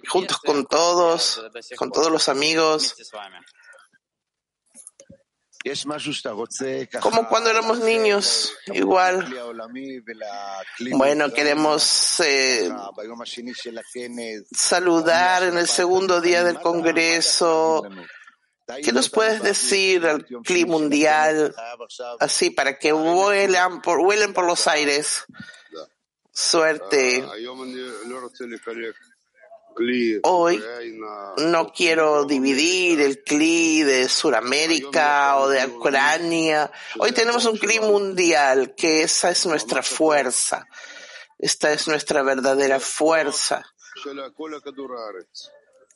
juntos 0.08 0.38
con 0.38 0.66
todos, 0.66 1.44
con 1.76 1.92
todos 1.92 2.12
los 2.12 2.30
amigos. 2.30 2.96
Como 7.02 7.28
cuando 7.28 7.50
éramos 7.50 7.80
niños, 7.80 8.54
igual. 8.68 9.28
Bueno, 10.92 11.34
queremos 11.34 11.84
saludar 14.52 15.44
en 15.44 15.58
el 15.58 15.68
segundo 15.68 16.22
día 16.22 16.44
del 16.44 16.62
Congreso 16.62 17.84
¿Qué 18.84 18.92
nos 18.92 19.10
puedes 19.10 19.42
decir 19.42 20.06
al 20.06 20.26
clima 20.26 20.72
mundial, 20.72 21.56
así, 22.20 22.50
para 22.52 22.78
que 22.78 22.92
vuelan 22.92 23.82
por, 23.82 24.00
vuelen 24.04 24.34
por 24.34 24.46
los 24.46 24.68
aires? 24.68 25.26
Suerte. 26.32 27.26
Hoy 30.24 30.64
no 31.38 31.72
quiero 31.72 32.26
dividir 32.26 33.02
el 33.02 33.24
CLI 33.24 33.84
de 33.84 34.10
Sudamérica 34.10 35.38
o 35.38 35.50
de 35.50 35.66
Ucrania. 35.66 36.72
Hoy 37.00 37.12
tenemos 37.12 37.46
un 37.46 37.58
CLI 37.58 37.80
mundial, 37.80 38.76
que 38.76 39.04
esa 39.04 39.32
es 39.32 39.46
nuestra 39.46 39.82
fuerza. 39.82 40.68
Esta 41.38 41.72
es 41.72 41.88
nuestra 41.88 42.22
verdadera 42.24 42.80
fuerza. 42.80 43.64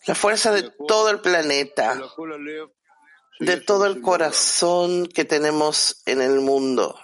La 0.05 0.15
fuerza 0.15 0.51
de 0.51 0.69
todo 0.87 1.09
el 1.09 1.21
planeta, 1.21 1.99
de 3.39 3.57
todo 3.57 3.85
el 3.85 4.01
corazón 4.01 5.07
que 5.07 5.25
tenemos 5.25 6.01
en 6.05 6.21
el 6.21 6.39
mundo. 6.41 6.99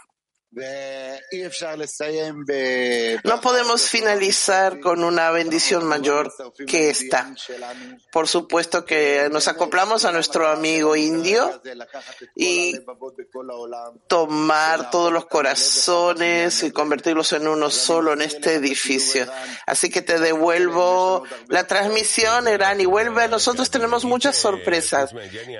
No 3.23 3.41
podemos 3.41 3.83
finalizar 3.83 4.79
con 4.79 5.03
una 5.03 5.29
bendición 5.29 5.85
mayor 5.85 6.33
que 6.65 6.89
esta. 6.89 7.31
Por 8.11 8.27
supuesto 8.27 8.83
que 8.83 9.29
nos 9.31 9.47
acoplamos 9.47 10.05
a 10.05 10.11
nuestro 10.11 10.47
amigo 10.47 10.95
indio 10.95 11.61
y 12.35 12.73
tomar 14.07 14.89
todos 14.89 15.13
los 15.13 15.27
corazones 15.27 16.63
y 16.63 16.71
convertirlos 16.71 17.31
en 17.33 17.47
uno 17.47 17.69
solo 17.69 18.13
en 18.13 18.23
este 18.23 18.55
edificio. 18.55 19.27
Así 19.67 19.91
que 19.91 20.01
te 20.01 20.19
devuelvo 20.19 21.25
la 21.47 21.67
transmisión, 21.67 22.47
Eran, 22.47 22.81
y 22.81 22.85
vuelve. 22.85 23.27
Nosotros 23.27 23.69
tenemos 23.69 24.03
muchas 24.03 24.35
sorpresas. 24.35 25.11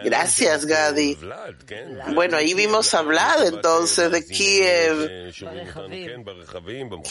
Gracias, 0.04 0.66
Gadi. 0.66 1.16
Bueno, 2.16 2.38
ahí 2.38 2.56
vimos 2.56 2.92
a 2.96 3.04
Vlad 3.04 3.46
entonces 3.46 4.10
de 4.12 4.26
Kiev 4.26 4.79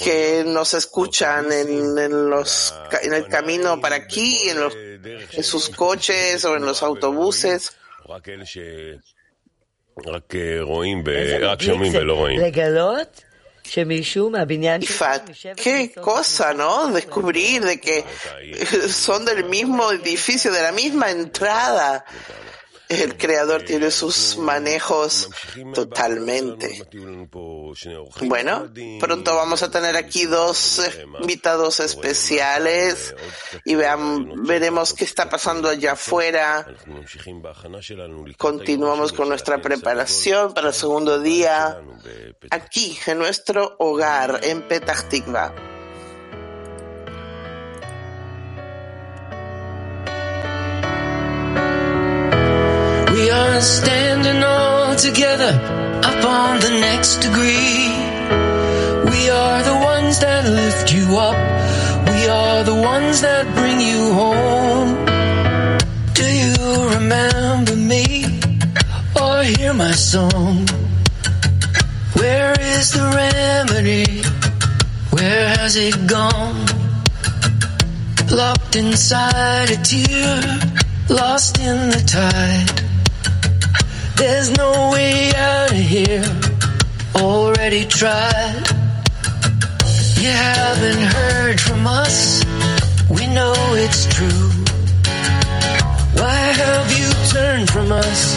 que 0.02 0.44
nos 0.46 0.74
escuchan 0.74 1.52
en, 1.52 1.98
en, 1.98 2.30
los, 2.30 2.74
en 3.02 3.14
el 3.14 3.26
camino 3.28 3.80
para 3.80 3.96
aquí, 3.96 4.48
en, 4.48 4.60
los, 4.60 4.74
en 4.74 5.42
sus 5.42 5.68
coches 5.70 6.44
o 6.44 6.56
en 6.56 6.64
los 6.64 6.82
autobuses. 6.82 7.76
Qué 15.56 15.92
cosa, 15.92 16.54
¿no? 16.54 16.90
Descubrir 16.90 17.62
de 17.62 17.80
que 17.80 18.04
son 18.88 19.24
del 19.24 19.44
mismo 19.44 19.92
edificio, 19.92 20.50
de 20.52 20.62
la 20.62 20.72
misma 20.72 21.10
entrada 21.10 22.04
el 22.88 23.16
creador 23.16 23.62
tiene 23.62 23.90
sus 23.90 24.36
manejos 24.38 25.28
totalmente. 25.74 26.82
Bueno, 28.22 28.70
pronto 28.98 29.34
vamos 29.34 29.62
a 29.62 29.70
tener 29.70 29.96
aquí 29.96 30.24
dos 30.24 30.80
invitados 31.20 31.80
especiales 31.80 33.14
y 33.64 33.74
vean, 33.74 34.42
veremos 34.44 34.94
qué 34.94 35.04
está 35.04 35.28
pasando 35.28 35.68
allá 35.68 35.92
afuera. 35.92 36.66
Continuamos 38.36 39.12
con 39.12 39.28
nuestra 39.28 39.60
preparación 39.60 40.54
para 40.54 40.68
el 40.68 40.74
segundo 40.74 41.20
día 41.20 41.82
aquí 42.50 42.98
en 43.06 43.18
nuestro 43.18 43.76
hogar 43.78 44.40
en 44.42 44.66
Petah 44.66 45.08
Tikva. 45.08 45.54
Standing 53.60 54.44
all 54.44 54.94
together 54.94 55.50
up 56.04 56.24
on 56.24 56.60
the 56.60 56.78
next 56.80 57.16
degree. 57.16 57.90
We 59.10 59.30
are 59.30 59.62
the 59.64 59.78
ones 59.82 60.20
that 60.20 60.44
lift 60.46 60.94
you 60.94 61.18
up. 61.18 61.36
We 62.06 62.28
are 62.28 62.62
the 62.62 62.74
ones 62.76 63.20
that 63.22 63.52
bring 63.56 63.80
you 63.80 64.12
home. 64.12 64.94
Do 66.14 66.24
you 66.24 66.88
remember 66.94 67.74
me 67.74 68.40
or 69.20 69.42
hear 69.42 69.74
my 69.74 69.90
song? 69.90 70.64
Where 72.14 72.54
is 72.60 72.92
the 72.92 73.10
remedy? 73.22 74.22
Where 75.10 75.48
has 75.58 75.74
it 75.74 76.06
gone? 76.06 76.64
Locked 78.30 78.76
inside 78.76 79.70
a 79.70 79.76
tear, 79.82 80.42
lost 81.08 81.58
in 81.58 81.90
the 81.90 82.04
tide. 82.06 82.87
There's 84.18 84.50
no 84.56 84.90
way 84.90 85.32
out 85.32 85.70
of 85.70 85.76
here. 85.78 86.24
Already 87.14 87.84
tried. 87.84 88.64
You 90.18 90.30
haven't 90.30 91.04
heard 91.16 91.60
from 91.60 91.86
us. 91.86 92.42
We 93.08 93.28
know 93.28 93.54
it's 93.84 94.06
true. 94.12 94.50
Why 96.20 96.34
have 96.34 96.88
you 96.98 97.08
turned 97.30 97.70
from 97.70 97.92
us? 97.92 98.36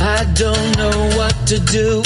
I 0.00 0.24
don't 0.32 0.76
know 0.78 0.98
what 1.18 1.36
to 1.48 1.58
do. 1.58 2.02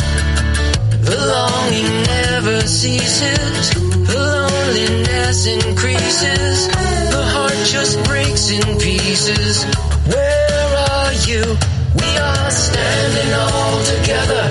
The 1.08 1.18
longing 1.34 2.02
never 2.02 2.62
ceases. 2.62 3.70
The 4.10 4.18
loneliness 4.18 5.46
increases. 5.46 6.66
The 7.14 7.24
heart 7.34 7.60
just 7.64 8.02
breaks 8.06 8.50
in 8.50 8.78
pieces. 8.80 9.64
Where 10.06 10.76
are 10.90 11.12
you? 11.30 11.73
We 12.00 12.10
are 12.18 12.50
standing 12.50 13.32
all 13.34 13.78
together 13.94 14.44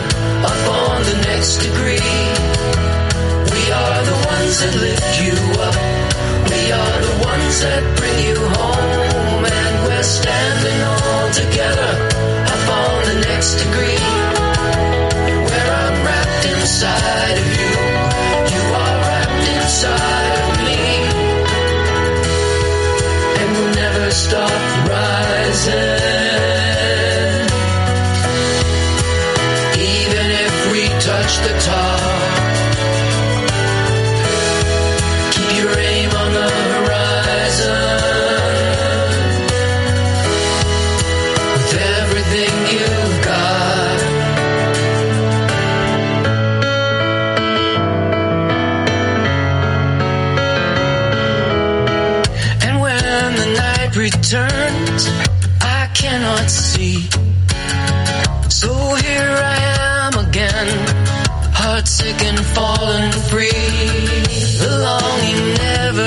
up 0.51 0.61
on 0.69 1.03
the 1.09 1.17
next 1.27 1.57
degree. 1.57 2.13
We 3.53 3.63
are 3.71 3.99
the 4.11 4.17
ones 4.33 4.53
that 4.61 4.73
lift 4.85 5.11
you 5.23 5.35
up. 5.67 5.75
We 6.51 6.61
are 6.71 6.97
the 7.07 7.15
ones 7.25 7.55
that 7.61 7.92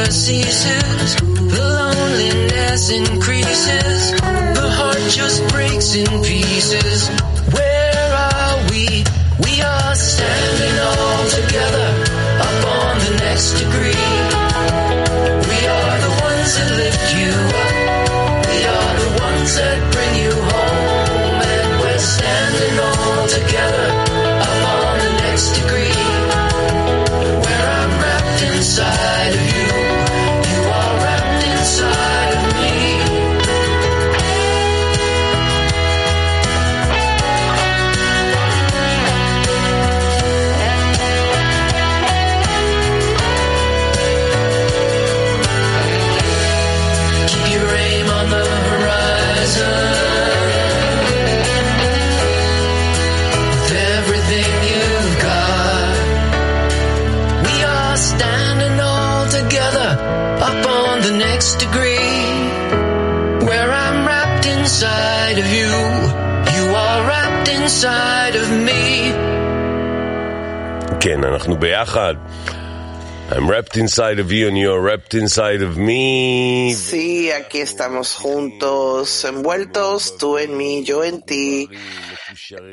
never 0.07 0.13
ceases. 0.13 1.17
The 1.17 1.65
loneliness 1.79 2.91
increases. 2.91 4.13
The 4.21 4.69
heart 4.79 5.03
just 5.11 5.43
breaks 5.53 5.95
in 5.95 6.07
pieces. 6.23 7.09
Where 7.53 8.15
are 8.15 8.71
we? 8.71 9.05
We 9.45 9.63
are 9.63 9.95
standing 9.95 10.79
all 10.79 11.29
together 11.29 11.86
אנחנו 71.36 71.60
ביחד. 71.60 72.16
I'm 73.32 73.50
wrapped 73.50 73.78
inside 73.78 74.20
of 74.20 74.30
you 74.30 74.50
and 74.50 74.58
you're 74.58 74.82
wrapped 74.82 75.14
inside 75.14 75.62
of 75.62 75.78
me. 75.78 76.74
Sí, 76.74 77.32
aquí 77.32 77.60
estamos 77.62 78.14
juntos, 78.16 79.24
envueltos, 79.24 80.18
tú 80.18 80.38
en 80.38 80.58
mí, 80.58 80.84
yo 80.84 81.02
en 81.06 81.22
ti, 81.22 81.70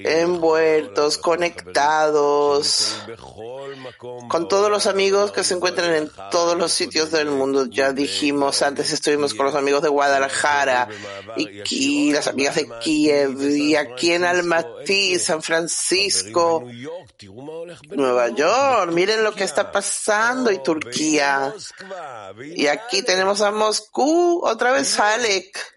Envueltos, 0.03 1.17
conectados, 1.17 2.95
con 4.29 4.47
todos 4.47 4.69
los 4.69 4.87
amigos 4.87 5.31
que 5.31 5.43
se 5.43 5.53
encuentran 5.53 5.93
en 5.93 6.11
todos 6.31 6.57
los 6.57 6.71
sitios 6.71 7.11
del 7.11 7.29
mundo. 7.29 7.65
Ya 7.67 7.91
dijimos 7.93 8.61
antes, 8.61 8.91
estuvimos 8.91 9.33
con 9.33 9.45
los 9.45 9.55
amigos 9.55 9.81
de 9.81 9.89
Guadalajara 9.89 10.87
y, 11.35 11.61
y 11.69 12.13
las 12.13 12.27
amigas 12.27 12.55
de 12.55 12.69
Kiev 12.81 13.41
y 13.41 13.75
aquí 13.75 14.13
en 14.13 14.25
Almaty, 14.25 15.19
San 15.19 15.41
Francisco, 15.41 16.63
Nueva 17.89 18.29
York. 18.29 18.91
Miren 18.91 19.23
lo 19.23 19.33
que 19.33 19.43
está 19.43 19.71
pasando 19.71 20.51
y 20.51 20.61
Turquía. 20.61 21.53
Y 22.55 22.67
aquí 22.67 23.03
tenemos 23.03 23.41
a 23.41 23.51
Moscú, 23.51 24.41
otra 24.43 24.71
vez 24.71 24.99
Alec. 24.99 25.72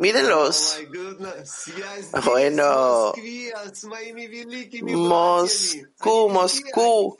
Mírenlos. 0.00 0.78
Bueno, 2.24 3.12
Moscú, 4.82 6.28
Moscú. 6.30 7.18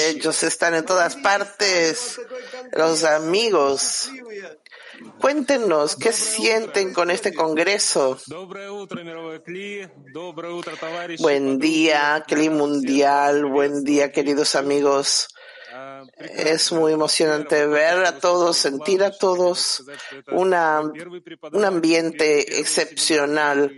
Ellos 0.00 0.42
están 0.42 0.74
en 0.74 0.84
todas 0.84 1.14
partes, 1.14 2.20
los 2.72 3.04
amigos. 3.04 4.10
Cuéntenos, 5.20 5.94
¿qué 5.94 6.12
sienten 6.12 6.92
con 6.92 7.12
este 7.12 7.32
congreso? 7.32 8.18
Buen 11.20 11.58
día, 11.60 12.24
Cli 12.26 12.50
Mundial, 12.50 13.46
buen 13.46 13.84
día, 13.84 14.10
queridos 14.10 14.56
amigos. 14.56 15.28
Es 16.18 16.72
muy 16.72 16.92
emocionante 16.92 17.66
ver 17.66 18.04
a 18.04 18.18
todos, 18.18 18.56
sentir 18.56 19.02
a 19.02 19.16
todos, 19.16 19.84
una, 20.32 20.80
un 20.80 21.64
ambiente 21.64 22.60
excepcional. 22.60 23.72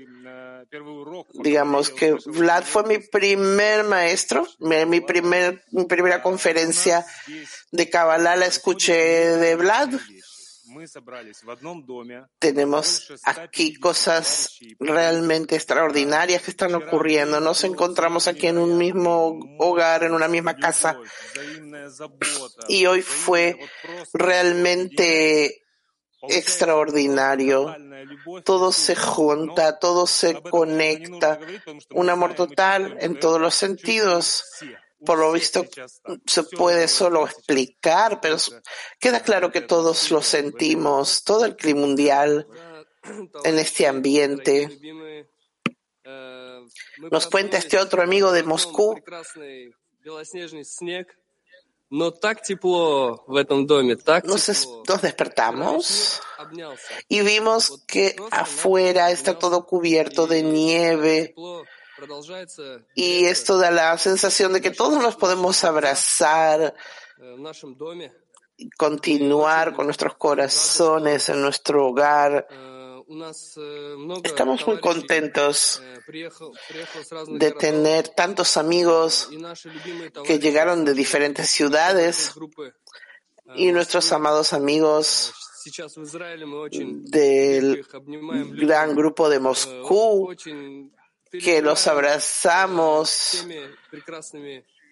Digamos 1.34 1.90
que 1.90 2.16
Vlad 2.26 2.62
fue 2.62 2.84
mi 2.84 2.98
primer 2.98 3.84
maestro, 3.84 4.46
mi, 4.60 5.00
primer, 5.00 5.64
mi 5.72 5.84
primera 5.84 6.22
conferencia 6.22 7.04
de 7.72 7.90
Kabbalah 7.90 8.36
la 8.36 8.46
escuché 8.46 8.94
de 8.94 9.56
Vlad. 9.56 9.90
Tenemos 12.38 13.12
aquí 13.24 13.74
cosas 13.74 14.58
realmente 14.78 15.56
extraordinarias 15.56 16.42
que 16.42 16.50
están 16.50 16.74
ocurriendo. 16.74 17.40
Nos 17.40 17.64
encontramos 17.64 18.28
aquí 18.28 18.46
en 18.46 18.58
un 18.58 18.78
mismo 18.78 19.38
hogar, 19.58 20.04
en 20.04 20.14
una 20.14 20.28
misma 20.28 20.56
casa. 20.56 20.98
Y 22.68 22.86
hoy 22.86 23.02
fue 23.02 23.58
realmente 24.12 25.62
extraordinario. 26.22 27.74
Todo 28.44 28.72
se 28.72 28.96
junta, 28.96 29.78
todo 29.78 30.06
se 30.06 30.40
conecta. 30.40 31.38
Un 31.90 32.10
amor 32.10 32.34
total 32.34 32.96
en 33.00 33.18
todos 33.18 33.40
los 33.40 33.54
sentidos 33.54 34.44
por 35.04 35.18
lo 35.18 35.32
visto 35.32 35.64
se 36.26 36.42
puede 36.42 36.88
solo 36.88 37.24
explicar, 37.26 38.20
pero 38.20 38.36
queda 38.98 39.22
claro 39.22 39.50
que 39.50 39.60
todos 39.60 40.10
lo 40.10 40.22
sentimos, 40.22 41.24
todo 41.24 41.44
el 41.44 41.56
clima 41.56 41.80
mundial 41.80 42.46
en 43.44 43.58
este 43.58 43.86
ambiente. 43.86 44.68
Nos 47.10 47.26
cuenta 47.26 47.58
este 47.58 47.78
otro 47.78 48.02
amigo 48.02 48.32
de 48.32 48.42
Moscú. 48.42 49.00
Nos, 54.24 54.68
nos 54.88 55.02
despertamos 55.02 56.20
y 57.08 57.20
vimos 57.22 57.82
que 57.86 58.16
afuera 58.30 59.10
está 59.10 59.38
todo 59.38 59.66
cubierto 59.66 60.26
de 60.26 60.42
nieve. 60.42 61.34
Y 62.94 63.24
esto 63.24 63.58
da 63.58 63.70
la 63.70 63.96
sensación 63.98 64.52
de 64.52 64.60
que 64.60 64.70
todos 64.70 65.02
nos 65.02 65.16
podemos 65.16 65.62
abrazar 65.64 66.74
continuar 68.76 69.74
con 69.74 69.86
nuestros 69.86 70.14
corazones 70.16 71.28
en 71.28 71.42
nuestro 71.42 71.88
hogar. 71.88 72.46
Estamos 74.22 74.66
muy 74.66 74.80
contentos 74.80 75.82
de 77.28 77.52
tener 77.52 78.08
tantos 78.08 78.56
amigos 78.56 79.28
que 80.24 80.38
llegaron 80.38 80.84
de 80.84 80.94
diferentes 80.94 81.50
ciudades 81.50 82.32
y 83.56 83.72
nuestros 83.72 84.12
amados 84.12 84.52
amigos 84.52 85.32
del 87.10 87.84
gran 88.52 88.94
grupo 88.94 89.28
de 89.28 89.40
Moscú 89.40 90.32
que 91.30 91.62
los 91.62 91.86
abrazamos 91.86 93.46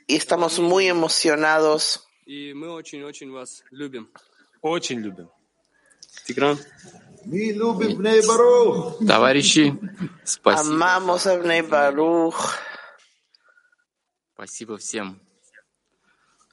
y 0.07 0.15
estamos 0.17 0.59
muy 0.59 0.87
emocionados. 0.87 2.05
И 2.27 2.53
мы 2.53 2.71
очень 2.71 3.31
вас 3.33 3.65
любим. 3.71 4.09
Очень 4.61 5.01
любим. 5.01 5.31
Тигран. 6.27 6.59
Товарищи, 9.07 9.75
спасибо. 10.25 10.75
Амамос 10.75 11.25
Бней 11.25 11.63
Барух. 11.63 12.57
Спасибо 14.35 14.77
всем. 14.77 15.21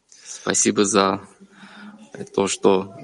Спасибо 0.09 0.85
за 0.85 1.27
то, 2.33 2.47
что 2.47 2.95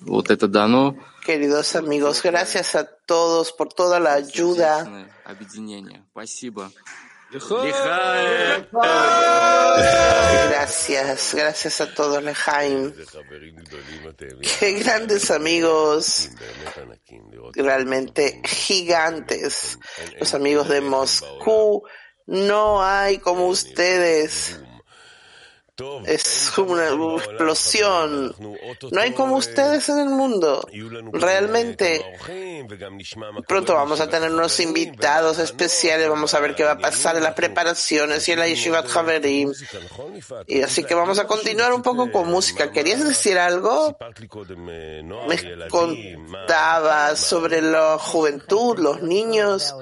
вот 0.00 0.30
это 0.30 0.48
дано. 0.48 0.96
Queridos 1.24 1.76
amigos, 1.76 2.22
gracias 2.22 2.74
a 2.74 2.84
todos 2.84 3.52
por 3.52 3.72
toda 3.72 4.00
la 4.00 4.14
ayuda. 4.14 5.08
Gracias, 10.48 11.34
gracias 11.34 11.80
a 11.80 11.94
todos, 11.94 12.22
Lejaim. 12.22 12.92
Qué 14.58 14.72
grandes 14.72 15.30
amigos, 15.30 16.30
realmente 17.54 18.42
gigantes. 18.44 19.78
Los 20.18 20.34
amigos 20.34 20.68
de 20.68 20.80
Moscú, 20.80 21.84
no 22.26 22.82
hay 22.82 23.18
como 23.18 23.46
ustedes. 23.46 24.60
Es 26.06 26.52
como 26.54 26.72
una 26.72 26.88
explosión. 26.88 28.34
No 28.90 29.00
hay 29.00 29.12
como 29.12 29.36
ustedes 29.36 29.88
en 29.88 30.00
el 30.00 30.10
mundo. 30.10 30.68
Realmente. 31.12 32.04
Pronto 33.48 33.74
vamos 33.74 34.00
a 34.00 34.08
tener 34.08 34.30
unos 34.30 34.60
invitados 34.60 35.38
especiales. 35.38 36.10
Vamos 36.10 36.34
a 36.34 36.40
ver 36.40 36.54
qué 36.54 36.64
va 36.64 36.72
a 36.72 36.78
pasar 36.78 37.16
en 37.16 37.22
las 37.22 37.32
preparaciones 37.32 38.28
y 38.28 38.32
en 38.32 38.38
la 38.40 38.48
Yeshivat 38.48 38.94
Haverim. 38.94 39.52
Y 40.46 40.60
así 40.60 40.84
que 40.84 40.94
vamos 40.94 41.18
a 41.18 41.26
continuar 41.26 41.72
un 41.72 41.82
poco 41.82 42.12
con 42.12 42.28
música. 42.28 42.70
¿Querías 42.70 43.02
decir 43.02 43.38
algo? 43.38 43.96
Me 45.26 45.68
contaba 45.70 47.16
sobre 47.16 47.62
la 47.62 47.96
juventud, 47.98 48.78
los 48.78 49.02
niños. 49.02 49.74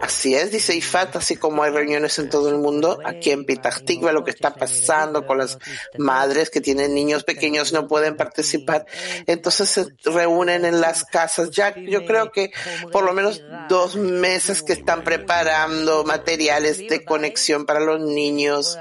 Así 0.00 0.34
es, 0.34 0.50
dice 0.50 0.74
Ifat, 0.74 1.16
así 1.16 1.36
como 1.36 1.62
hay 1.62 1.72
reuniones 1.72 2.18
en 2.18 2.30
todo 2.30 2.48
el 2.48 2.56
mundo. 2.56 2.98
Aquí 3.04 3.30
en 3.30 3.44
Petah 3.44 3.70
Tikva 3.84 4.12
lo 4.12 4.24
que 4.24 4.30
está 4.30 4.54
pasando 4.54 5.25
con 5.26 5.38
las 5.38 5.58
madres 5.98 6.50
que 6.50 6.60
tienen 6.60 6.94
niños 6.94 7.24
pequeños 7.24 7.72
no 7.72 7.88
pueden 7.88 8.16
participar. 8.16 8.86
Entonces 9.26 9.68
se 9.68 9.86
reúnen 10.04 10.64
en 10.64 10.80
las 10.80 11.04
casas. 11.04 11.50
Ya 11.50 11.74
yo 11.74 12.04
creo 12.06 12.32
que 12.32 12.52
por 12.92 13.04
lo 13.04 13.12
menos 13.12 13.42
dos 13.68 13.96
meses 13.96 14.62
que 14.62 14.72
están 14.72 15.04
preparando 15.04 16.04
materiales 16.04 16.78
de 16.88 17.04
conexión 17.04 17.66
para 17.66 17.80
los 17.80 18.00
niños. 18.00 18.78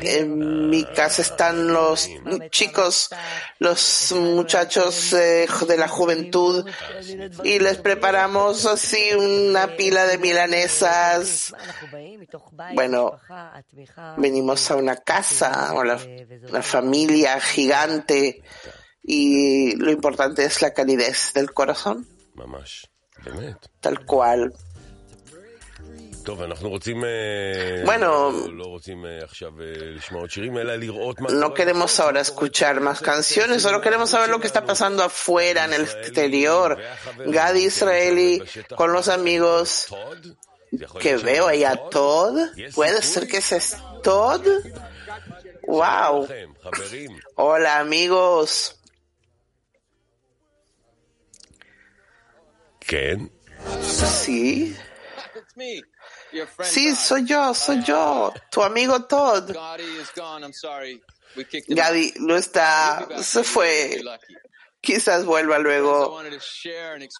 En 0.00 0.68
mi 0.68 0.84
casa 0.84 1.22
están 1.22 1.68
los 1.68 2.08
chicos, 2.50 3.10
los 3.58 4.12
muchachos 4.12 5.12
eh, 5.12 5.46
de 5.66 5.76
la 5.76 5.88
juventud 5.88 6.68
y 7.42 7.58
les 7.58 7.78
preparamos 7.78 8.66
así 8.66 9.12
una 9.14 9.76
pila 9.76 10.06
de 10.06 10.18
milanesas. 10.18 11.54
Bueno, 12.74 13.18
venimos 14.16 14.70
a 14.70 14.76
una 14.76 14.96
casa, 14.96 15.68
a 15.68 15.72
una, 15.74 15.98
una 16.48 16.62
familia 16.62 17.40
gigante 17.40 18.42
y 19.02 19.76
lo 19.76 19.90
importante 19.90 20.44
es 20.44 20.62
la 20.62 20.72
calidez 20.72 21.32
del 21.34 21.52
corazón. 21.52 22.06
Tal 23.80 24.04
cual. 24.04 24.52
טוב, 26.23 26.41
אנחנו 26.41 26.69
רוצים... 26.69 27.03
אה, 27.03 27.09
Bueno. 27.85 28.01
לא- 28.01 28.57
לא 28.57 28.63
רוצים 28.63 29.05
אה, 29.05 29.19
עכשיו 29.23 29.49
אה, 29.61 29.65
לשמוע 29.79 30.21
עוד 30.21 30.29
שירים, 30.31 30.57
אלא 30.57 30.75
לראות 30.75 31.19
מה... 31.19 31.29
No 31.29 31.31
קורה 31.31 31.55
queremos 31.57 31.99
ahora 31.99 32.21
escuchar 32.21 32.79
más 32.81 33.01
canciones, 33.01 33.61
solo 33.63 33.81
queremos 33.81 34.09
saber 34.09 34.29
lo 34.29 34.39
que 34.39 34.47
está 34.47 34.65
pasando 34.65 35.03
afuera, 35.03 35.65
en 35.65 35.73
el 35.73 35.81
exterior. 35.81 36.77
Gadi 37.25 37.65
Israeli 37.65 38.41
con 38.75 38.93
los 38.93 39.07
amigos 39.07 39.87
זה 40.71 40.85
יכול 40.85 41.01
que 41.01 41.05
להיות 41.15 41.23
veo 41.23 41.47
ahí 41.47 41.63
a 41.63 41.75
Todd? 41.75 41.89
Todd. 41.89 42.35
Yes, 42.55 42.75
¿Puede 42.75 43.01
סיכוי. 43.01 43.13
ser 43.13 43.27
que 43.27 43.37
ese 43.37 43.57
es 43.57 43.77
Todd? 44.03 44.45
¡Wow! 45.67 46.23
לכם, 46.23 46.51
חברים. 46.63 47.11
Hola 47.37 47.79
amigos. 47.79 48.73
כן? 52.81 53.17
Sí, 53.81 54.73
Sí, 56.62 56.94
soy 56.94 57.24
yo, 57.24 57.54
soy 57.54 57.82
yo, 57.82 58.32
tu 58.50 58.62
amigo 58.62 59.04
Todd. 59.04 59.50
Gadi 61.68 62.14
no 62.20 62.36
está, 62.36 63.06
se 63.22 63.44
fue. 63.44 64.02
Quizás 64.80 65.24
vuelva 65.24 65.58
luego. 65.58 66.20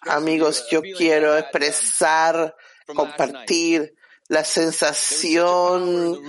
Amigos, 0.03 0.67
yo 0.69 0.81
quiero 0.81 1.33
um, 1.33 1.37
expresar, 1.39 2.55
compartir 2.85 3.95
la 4.27 4.43
sensación 4.43 6.19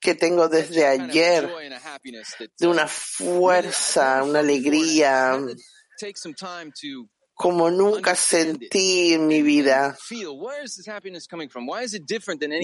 que 0.00 0.14
tengo 0.14 0.48
desde 0.48 0.86
ayer 0.86 1.50
de 2.58 2.66
una 2.66 2.88
fuerza, 2.88 4.22
una 4.22 4.38
alegría 4.38 5.38
como 7.38 7.70
nunca 7.70 8.16
sentí 8.16 9.12
en 9.12 9.28
mi 9.28 9.42
vida. 9.42 9.96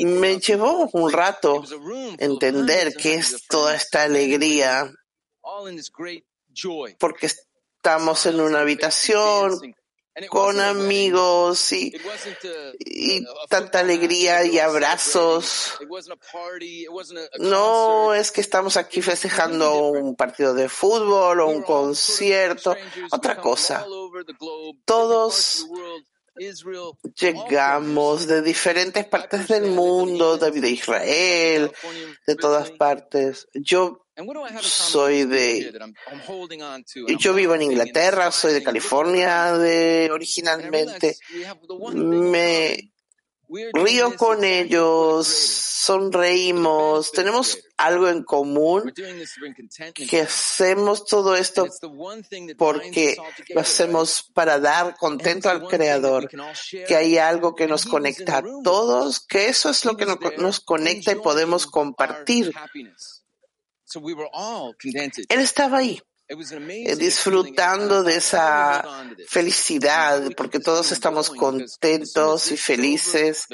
Me 0.05 0.41
llevó 0.41 0.91
un 0.93 1.13
rato 1.13 1.63
entender 2.19 2.93
qué 2.97 3.15
es 3.15 3.47
toda 3.49 3.77
esta 3.77 4.03
alegría, 4.03 4.93
porque 6.99 7.29
estamos 7.29 8.27
en 8.27 8.41
una 8.41 8.61
habitación 8.63 9.61
con 10.29 10.61
amigos 10.61 11.73
y, 11.73 11.93
y 12.79 13.25
tanta 13.49 13.81
alegría 13.81 14.45
y 14.45 14.59
abrazos. 14.59 15.75
No 17.39 18.15
es 18.15 18.31
que 18.31 18.41
estamos 18.41 18.77
aquí 18.77 19.03
festejando 19.03 19.89
un 19.89 20.15
partido 20.15 20.55
de 20.55 20.69
fútbol 20.69 21.41
o 21.41 21.49
un 21.49 21.63
concierto, 21.63 22.77
otra 23.11 23.37
cosa. 23.39 23.85
Todos 24.85 25.67
llegamos 27.17 28.27
de 28.27 28.43
diferentes 28.43 29.07
partes 29.07 29.49
del 29.49 29.71
mundo, 29.71 30.37
de 30.37 30.71
Israel, 30.71 31.73
de 32.27 32.37
todas 32.37 32.71
partes. 32.71 33.49
Yo 33.55 34.04
Soy 34.63 35.25
de, 35.25 35.73
yo 37.19 37.35
vivo 37.35 37.55
en 37.55 37.63
Inglaterra, 37.63 38.31
soy 38.31 38.53
de 38.53 38.63
California 38.63 39.55
de 39.55 40.09
originalmente. 40.13 41.17
Me 41.95 42.93
río 43.73 44.17
con 44.17 44.45
ellos, 44.45 45.27
sonreímos, 45.27 47.13
tenemos 47.13 47.59
algo 47.77 48.09
en 48.09 48.23
común 48.23 48.93
que 49.95 50.21
hacemos 50.21 51.05
todo 51.07 51.37
esto 51.37 51.67
porque 52.57 53.17
lo 53.49 53.61
hacemos 53.61 54.31
para 54.33 54.59
dar 54.61 54.97
contento 54.97 55.51
al 55.51 55.67
Creador, 55.67 56.31
que 56.87 56.97
hay 56.97 57.19
algo 57.19 57.55
que 57.55 57.67
nos 57.67 57.85
conecta 57.85 58.39
a 58.39 58.45
todos, 58.63 59.21
que 59.21 59.49
eso 59.49 59.71
es 59.71 59.85
lo 59.85 59.97
que 59.97 60.07
nos, 60.07 60.61
conecta 60.61 61.13
y 61.13 61.17
podemos 61.17 61.67
compartir. 61.67 62.53
Él 65.29 65.41
estaba 65.41 65.79
ahí, 65.79 66.01
eh, 66.29 66.97
disfrutando 66.97 68.03
de 68.03 68.17
esa 68.17 69.07
felicidad, 69.29 70.31
porque 70.37 70.61
todos 70.61 70.93
estamos 70.93 71.31
contentos 71.31 72.51
y 72.51 72.57
felices 72.57 73.47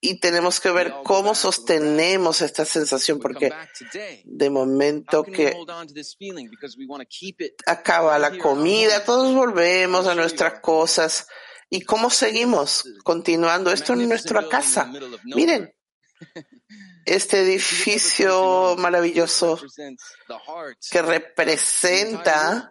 y 0.00 0.20
tenemos 0.20 0.60
que 0.60 0.70
ver 0.70 0.94
cómo 1.04 1.34
sostenemos 1.34 2.40
esta 2.40 2.64
sensación, 2.64 3.18
porque 3.18 3.50
de 4.24 4.50
momento 4.50 5.24
que 5.24 5.56
acaba 7.66 8.18
la 8.18 8.38
comida, 8.38 9.04
todos 9.04 9.34
volvemos 9.34 10.06
a 10.06 10.14
nuestras 10.14 10.60
cosas. 10.60 11.26
¿Y 11.70 11.82
cómo 11.82 12.08
seguimos 12.08 12.84
continuando 13.04 13.70
esto 13.70 13.92
en 13.92 14.08
nuestra 14.08 14.48
casa? 14.48 14.90
Miren, 15.24 15.70
este 17.14 17.40
edificio 17.40 18.76
maravilloso 18.78 19.60
que 20.90 21.02
representa 21.02 22.70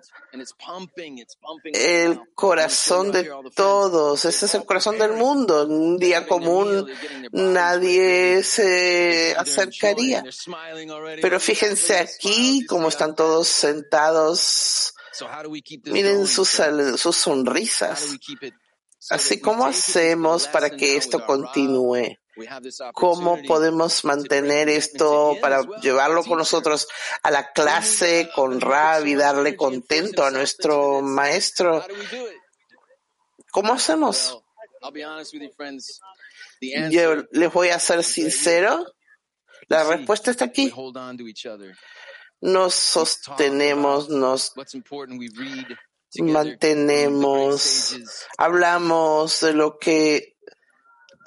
el 1.74 2.20
corazón 2.36 3.12
de 3.12 3.30
todos. 3.56 4.26
Ese 4.26 4.46
es 4.46 4.56
el 4.56 4.66
corazón 4.66 4.98
del 5.00 5.14
mundo. 5.14 5.64
En 5.64 5.72
un 5.72 5.98
día 5.98 6.28
común 6.28 6.88
nadie 7.32 8.44
se 8.44 9.36
acercaría. 9.38 10.24
Pero 11.22 11.40
fíjense 11.40 11.98
aquí 11.98 12.66
cómo 12.68 12.90
están 12.90 13.16
todos 13.16 13.48
sentados. 13.48 14.94
Miren 15.86 16.28
sus, 16.28 16.62
sus 16.98 17.16
sonrisas. 17.16 18.18
Así 19.10 19.40
como 19.40 19.66
hacemos 19.66 20.48
para 20.48 20.70
que 20.70 20.98
esto 20.98 21.26
continúe. 21.26 22.18
¿Cómo 22.94 23.42
podemos 23.48 24.06
mantener 24.06 24.70
esto 24.70 25.38
para 25.42 25.62
llevarlo 25.82 26.24
con 26.24 26.38
nosotros 26.38 26.88
a 27.24 27.32
la 27.32 27.52
clase 27.52 28.30
con 28.36 28.62
Rab 28.62 29.06
y 29.06 29.16
darle 29.16 29.56
contento 29.56 30.24
a 30.24 30.32
nuestro 30.32 31.02
maestro? 31.02 31.86
¿Cómo 33.52 33.74
hacemos? 33.74 34.34
Well, 34.34 34.44
I'll 34.84 34.92
be 34.92 35.04
honest 35.04 35.34
with 35.34 35.42
you, 35.42 35.52
friends. 35.56 36.00
The 36.62 36.90
Yo 36.92 37.24
les 37.32 37.52
voy 37.52 37.70
a 37.70 37.80
ser 37.80 38.04
sincero. 38.04 38.86
La 39.68 39.84
respuesta 39.84 40.32
está 40.32 40.46
aquí. 40.46 40.72
hold 40.74 40.98
on 40.98 41.18
to 41.18 41.28
each 41.28 41.46
other. 41.46 41.76
Nos 42.40 42.76
sostenemos, 42.76 44.10
nos 44.10 44.54
mantenemos, 46.20 47.98
hablamos 48.38 49.40
de 49.42 49.54
lo 49.54 49.78
que 49.80 50.37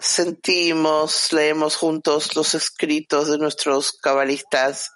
sentimos, 0.00 1.32
leemos 1.32 1.76
juntos 1.76 2.34
los 2.36 2.54
escritos 2.54 3.28
de 3.30 3.38
nuestros 3.38 3.92
cabalistas. 3.92 4.90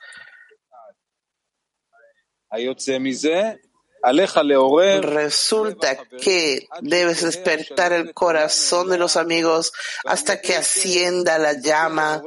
Resulta 5.00 5.96
que 5.96 6.66
debes 6.82 7.22
despertar 7.22 7.92
el 7.92 8.12
corazón 8.12 8.90
de 8.90 8.98
los 8.98 9.16
amigos 9.16 9.72
hasta 10.04 10.40
que 10.40 10.54
ascienda 10.54 11.38
la 11.38 11.58
llama 11.58 12.22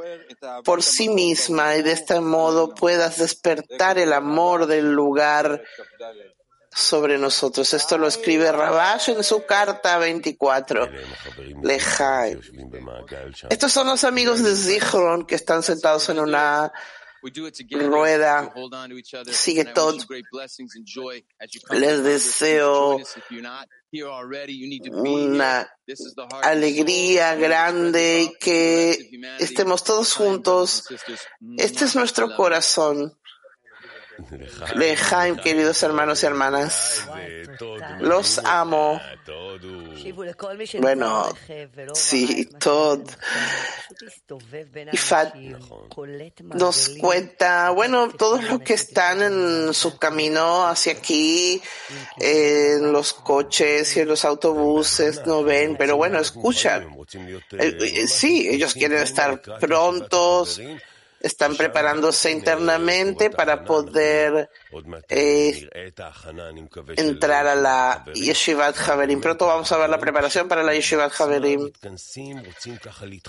por 0.65 0.81
sí 0.81 1.09
misma 1.09 1.75
y 1.75 1.83
de 1.83 1.91
este 1.91 2.19
modo 2.19 2.73
puedas 2.73 3.19
despertar 3.19 3.99
el 3.99 4.13
amor 4.13 4.65
del 4.65 4.91
lugar 4.91 5.63
sobre 6.77 7.17
nosotros. 7.17 7.73
Esto 7.73 7.97
lo 7.97 8.07
escribe 8.07 8.51
Rabash 8.51 9.09
en 9.09 9.23
su 9.23 9.45
carta 9.45 9.97
24. 9.97 10.89
Lejaim. 11.63 12.39
Estos 13.49 13.71
son 13.71 13.87
los 13.87 14.03
amigos 14.03 14.43
de 14.43 14.55
Zichron 14.55 15.25
que 15.25 15.35
están 15.35 15.63
sentados 15.63 16.07
en 16.09 16.19
una 16.19 16.71
rueda. 17.71 18.53
Sigue 19.31 19.65
todo. 19.65 19.97
Les 21.71 22.03
deseo 22.03 22.99
una 24.91 25.67
alegría 26.43 27.35
grande 27.35 28.21
y 28.21 28.37
que 28.37 29.09
estemos 29.39 29.83
todos 29.83 30.13
juntos. 30.13 30.83
Este 31.57 31.85
es 31.85 31.95
nuestro 31.95 32.35
corazón. 32.35 33.17
Lejaim, 34.75 35.37
queridos 35.37 35.81
hermanos 35.83 36.23
y 36.23 36.25
hermanas. 36.25 37.07
Los 37.99 38.39
amo. 38.39 38.99
Bueno, 40.79 41.33
sí, 41.93 42.49
Todd. 42.59 43.01
Ifat 44.91 45.35
nos 46.41 46.89
cuenta, 46.99 47.71
bueno, 47.71 48.09
todos 48.09 48.43
los 48.43 48.61
que 48.61 48.73
están 48.73 49.21
en 49.21 49.73
su 49.73 49.97
camino 49.97 50.67
hacia 50.67 50.93
aquí, 50.93 51.61
en 52.19 52.91
los 52.91 53.13
coches 53.13 53.95
y 53.97 54.01
en 54.01 54.07
los 54.07 54.25
autobuses, 54.25 55.25
no 55.25 55.43
ven, 55.43 55.75
pero 55.77 55.97
bueno, 55.97 56.19
escuchan. 56.19 56.95
Eh, 57.51 58.07
Sí, 58.07 58.47
ellos 58.49 58.73
quieren 58.73 58.99
estar 59.01 59.41
prontos, 59.59 60.61
están 61.19 61.55
preparándose 61.55 62.31
internamente 62.31 63.29
para 63.29 63.63
poder 63.63 64.49
eh, 65.09 65.91
entrar 66.95 67.47
a 67.47 67.55
la 67.55 68.05
Yeshivat 68.13 68.77
Haverim. 68.87 69.19
Pronto 69.19 69.47
vamos 69.47 69.71
a 69.71 69.77
ver 69.77 69.89
la 69.89 69.97
preparación 69.97 70.47
para 70.47 70.63
la 70.63 70.73
Yeshivat 70.73 71.19
Haverim. 71.19 71.71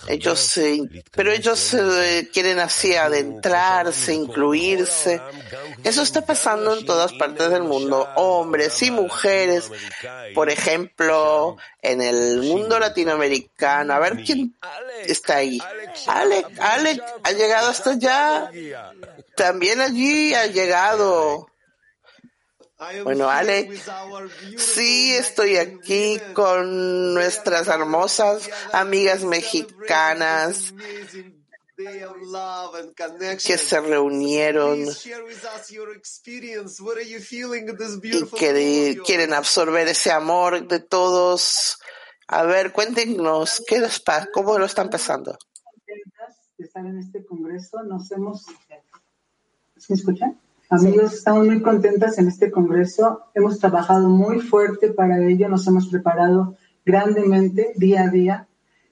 Ellos, 0.09 0.57
eh, 0.59 0.81
pero 1.13 1.33
ellos 1.33 1.75
eh, 1.75 2.29
quieren 2.33 2.59
así 2.61 2.95
adentrarse, 2.95 4.15
incluirse. 4.15 5.21
Eso 5.83 6.03
está 6.03 6.25
pasando 6.25 6.77
en 6.77 6.85
todas 6.85 7.13
partes 7.15 7.51
del 7.51 7.63
mundo. 7.63 8.09
Hombres 8.17 8.83
y 8.83 8.91
mujeres, 8.91 9.71
por 10.35 10.51
ejemplo, 10.51 11.57
en 11.81 12.03
el 12.03 12.43
mundo 12.43 12.79
latinoamericano. 12.79 13.95
A 13.95 13.99
ver 13.99 14.23
quién 14.25 14.55
está 15.07 15.37
ahí. 15.37 15.59
Alex, 16.07 16.59
Alex, 16.59 17.03
ha 17.23 17.33
llegado 17.33 17.71
hasta 17.79 17.91
allá. 17.91 18.51
También 19.37 19.81
allí 19.81 20.35
ha 20.35 20.47
llegado. 20.47 21.47
Bueno, 23.03 23.29
Alex, 23.29 23.91
sí 24.57 25.13
estoy 25.13 25.57
aquí 25.57 26.21
con 26.33 27.15
nuestras 27.15 27.67
hermosas 27.67 28.49
amigas 28.73 29.25
mexicanas 29.25 30.73
que 31.77 33.59
se 33.59 33.81
reunieron 33.81 34.87
y 38.05 38.25
que 38.37 38.99
quieren 39.05 39.35
absorber 39.35 39.89
ese 39.89 40.13
amor 40.13 40.69
de 40.69 40.79
todos. 40.79 41.79
A 42.29 42.45
ver, 42.45 42.73
cuéntenos, 42.73 43.63
¿qué 43.67 43.81
les 43.81 43.99
pasa? 44.01 44.29
¿Cómo 44.33 44.57
lo 44.57 44.67
están 44.67 44.89
pasando? 44.89 45.37
De 46.59 46.65
estar 46.65 46.85
en 46.85 46.99
este 46.99 47.25
congreso. 47.25 47.83
Nos 47.85 48.11
hemos... 48.11 48.47
¿Me 49.89 49.95
escuchan? 49.95 50.37
Amigos, 50.69 51.15
estamos 51.15 51.47
muy 51.47 51.63
contentas 51.63 52.19
en 52.19 52.27
este 52.27 52.51
congreso. 52.51 53.23
Hemos 53.33 53.59
trabajado 53.61 54.09
muy 54.09 54.41
fuerte 54.41 54.89
para 54.89 55.25
ello, 55.25 55.49
nos 55.49 55.67
hemos 55.69 55.89
preparado 55.89 56.57
grandemente 56.85 57.73
día 57.77 58.03
a 58.03 58.09
día. 58.09 58.49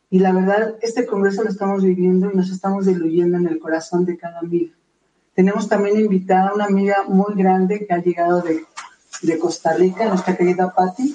Y 0.09 0.21
la 0.21 0.33
verdad, 0.33 0.77
este 0.81 1.05
congreso 1.05 1.43
lo 1.43 1.51
estamos 1.51 1.83
viviendo 1.83 2.31
y 2.33 2.37
nos 2.37 2.51
estamos 2.51 2.87
diluyendo 2.87 3.37
en 3.37 3.49
el 3.49 3.59
corazón 3.59 4.05
de 4.07 4.17
cada 4.17 4.39
amiga. 4.39 4.73
Tenemos 5.35 5.69
también 5.69 5.99
invitada 5.99 6.51
a 6.51 6.55
una 6.55 6.67
amiga 6.67 7.05
muy 7.09 7.35
grande 7.35 7.85
que 7.85 7.93
ha 7.93 8.03
llegado 8.03 8.41
de, 8.43 8.65
de 9.23 9.39
Costa 9.39 9.75
Rica, 9.75 10.09
nuestra 10.09 10.37
querida 10.37 10.73
Patti. 10.73 11.15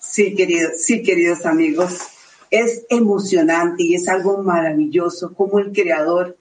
Sí, 0.00 0.34
queridos, 0.34 0.82
sí, 0.82 1.02
queridos 1.02 1.44
amigos. 1.44 2.17
Es 2.50 2.86
emocionante 2.88 3.82
y 3.82 3.94
es 3.94 4.08
algo 4.08 4.42
maravilloso 4.42 5.34
como 5.34 5.58
el 5.58 5.72
creador, 5.72 6.36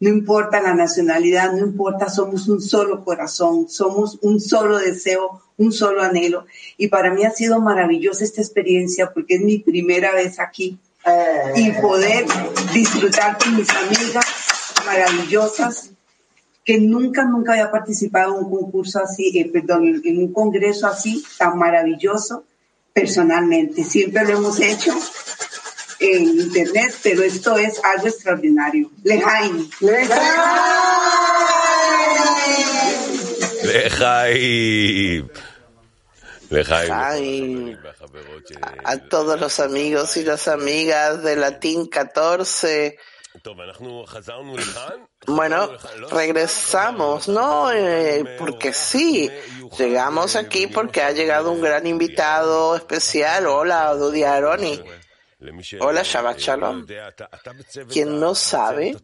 no 0.00 0.08
importa 0.08 0.62
la 0.62 0.74
nacionalidad, 0.74 1.52
no 1.52 1.58
importa, 1.58 2.08
somos 2.08 2.48
un 2.48 2.60
solo 2.60 3.04
corazón, 3.04 3.68
somos 3.68 4.18
un 4.22 4.40
solo 4.40 4.78
deseo, 4.78 5.42
un 5.56 5.72
solo 5.72 6.02
anhelo. 6.02 6.46
Y 6.76 6.86
para 6.86 7.12
mí 7.12 7.24
ha 7.24 7.30
sido 7.30 7.60
maravillosa 7.60 8.22
esta 8.22 8.40
experiencia 8.40 9.12
porque 9.12 9.36
es 9.36 9.40
mi 9.40 9.58
primera 9.58 10.14
vez 10.14 10.38
aquí 10.38 10.78
y 11.56 11.72
poder 11.72 12.26
disfrutar 12.72 13.38
con 13.38 13.56
mis 13.56 13.68
amigas 13.70 14.24
maravillosas 14.84 15.90
que 16.64 16.78
nunca, 16.78 17.24
nunca 17.24 17.52
había 17.52 17.70
participado 17.70 18.38
en 18.38 18.44
un 18.44 18.50
concurso 18.50 19.00
así, 19.02 19.38
eh, 19.38 19.50
perdón, 19.50 20.02
en 20.04 20.18
un 20.18 20.32
congreso 20.32 20.86
así 20.86 21.24
tan 21.38 21.56
maravilloso 21.56 22.44
personalmente. 22.92 23.84
Siempre 23.84 24.24
lo 24.26 24.36
hemos 24.36 24.60
hecho 24.60 24.92
en 26.00 26.22
internet, 26.40 26.94
pero 27.02 27.22
esto 27.22 27.56
es 27.56 27.82
algo 27.84 28.06
extraordinario. 28.08 28.90
Lejaim. 29.02 29.68
Lejaim. 33.62 35.28
Lejaim. 36.50 37.78
A, 38.62 38.92
a 38.92 38.98
todos 39.08 39.40
los 39.40 39.60
amigos 39.60 40.16
y 40.16 40.24
las 40.24 40.48
amigas 40.48 41.22
de 41.22 41.36
Latín 41.36 41.86
14. 41.86 42.98
Bueno, 45.26 45.70
regresamos, 46.10 47.28
¿no? 47.28 47.70
Eh, 47.72 48.36
porque 48.38 48.72
sí, 48.72 49.30
llegamos 49.78 50.36
aquí 50.36 50.66
porque 50.66 51.02
ha 51.02 51.12
llegado 51.12 51.52
un 51.52 51.60
gran 51.60 51.86
invitado 51.86 52.74
especial. 52.76 53.46
Hola, 53.46 53.94
Dudi 53.94 54.24
Aroni. 54.24 54.82
Hola, 55.80 56.02
Shabbat 56.02 56.38
Shalom. 56.38 56.84
Quien 57.88 58.18
no 58.18 58.34
sabe, 58.34 58.96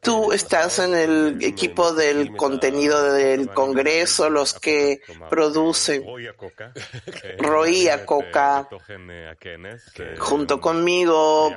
tú 0.00 0.30
estás 0.32 0.78
en 0.78 0.94
el 0.94 1.42
equipo 1.42 1.92
del 1.92 2.36
contenido 2.36 3.12
del 3.12 3.48
Congreso, 3.48 4.30
los 4.30 4.54
que 4.54 5.00
producen 5.28 6.04
Roía 7.38 8.06
Coca, 8.06 8.68
junto 10.18 10.60
conmigo. 10.60 11.52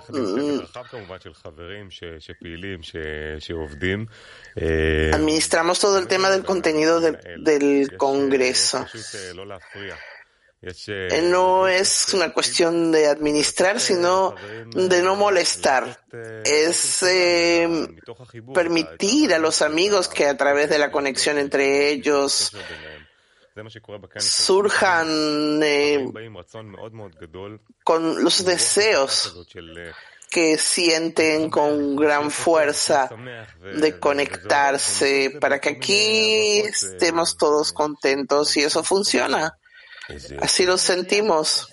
Administramos 5.14 5.80
todo 5.80 6.00
el 6.00 6.08
tema 6.08 6.32
del 6.32 6.44
contenido 6.44 7.00
del, 7.00 7.20
del 7.44 7.96
Congreso. 7.96 8.88
No 11.24 11.68
es 11.68 12.14
una 12.14 12.34
cuestión 12.34 12.92
de 12.92 13.08
administrar, 13.08 13.80
sino 13.80 14.36
de 14.74 15.02
no 15.02 15.16
molestar. 15.16 16.04
Es 16.44 17.02
eh, 17.04 17.88
permitir 18.54 19.34
a 19.34 19.40
los 19.40 19.62
amigos 19.62 20.10
que 20.10 20.26
a 20.28 20.36
través 20.36 20.70
de 20.70 20.78
la 20.78 20.92
conexión 20.92 21.38
entre 21.38 21.90
ellos 21.90 22.52
surjan 24.18 25.60
eh, 25.64 26.12
con 27.84 28.24
los 28.24 28.46
deseos 28.46 29.46
que 30.30 30.58
sienten 30.58 31.50
con 31.50 31.96
gran 31.96 32.32
fuerza 32.32 33.10
de 33.76 34.00
conectarse 34.00 35.38
para 35.42 35.60
que 35.60 35.70
aquí 35.70 36.60
estemos 36.60 37.38
todos 37.38 37.74
contentos 37.74 38.56
y 38.58 38.62
eso 38.62 38.84
funciona. 38.84 39.58
Así 40.42 40.66
lo 40.66 40.78
sentimos. 40.78 41.70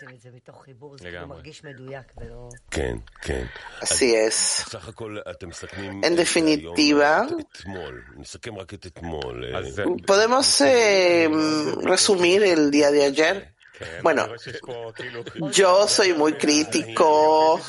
Así 3.81 4.15
es. 4.15 4.65
En 6.03 6.17
definitiva, 6.17 7.27
podemos 10.07 10.61
eh, 10.61 11.29
resumir 11.83 12.45
el 12.45 12.71
día 12.71 12.91
de 12.91 13.05
ayer. 13.05 13.56
Bueno, 14.03 14.27
yo 15.53 15.89
soy 15.89 16.13
muy 16.15 16.35
crítico. 16.35 17.61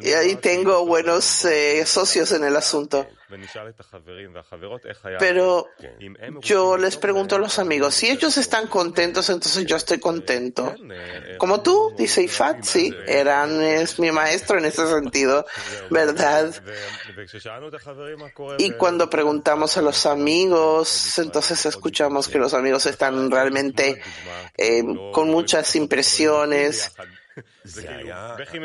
Y 0.00 0.12
ahí 0.12 0.36
tengo 0.36 0.86
buenos 0.86 1.44
eh, 1.44 1.84
socios 1.86 2.32
en 2.32 2.44
el 2.44 2.56
asunto. 2.56 3.06
Pero 5.18 5.68
yo 6.42 6.76
les 6.76 6.96
pregunto 6.96 7.36
a 7.36 7.38
los 7.38 7.58
amigos, 7.58 7.94
si 7.94 8.08
ellos 8.10 8.36
están 8.36 8.66
contentos, 8.66 9.28
entonces 9.30 9.64
yo 9.66 9.76
estoy 9.76 9.98
contento. 9.98 10.74
Como 11.38 11.62
tú, 11.62 11.94
dice 11.96 12.22
Ifat, 12.22 12.62
sí, 12.64 12.94
Eran 13.06 13.62
es 13.62 13.98
mi 13.98 14.10
maestro 14.10 14.58
en 14.58 14.64
ese 14.64 14.86
sentido, 14.86 15.46
¿verdad? 15.90 16.52
Y 18.58 18.72
cuando 18.72 19.08
preguntamos 19.08 19.76
a 19.76 19.82
los 19.82 20.06
amigos, 20.06 21.18
entonces 21.18 21.64
escuchamos 21.66 22.28
que 22.28 22.38
los 22.38 22.54
amigos 22.54 22.86
están 22.86 23.30
realmente 23.30 24.00
eh, 24.56 24.82
con 25.12 25.30
muchas 25.30 25.74
impresiones. 25.76 26.92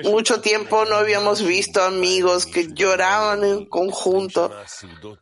Mucho 0.04 0.42
tiempo 0.42 0.86
no 0.86 0.96
habíamos 0.96 1.46
visto 1.46 1.82
amigos 1.82 2.46
que 2.46 2.74
lloraban 2.74 3.44
en 3.44 3.66
conjunto. 3.66 4.52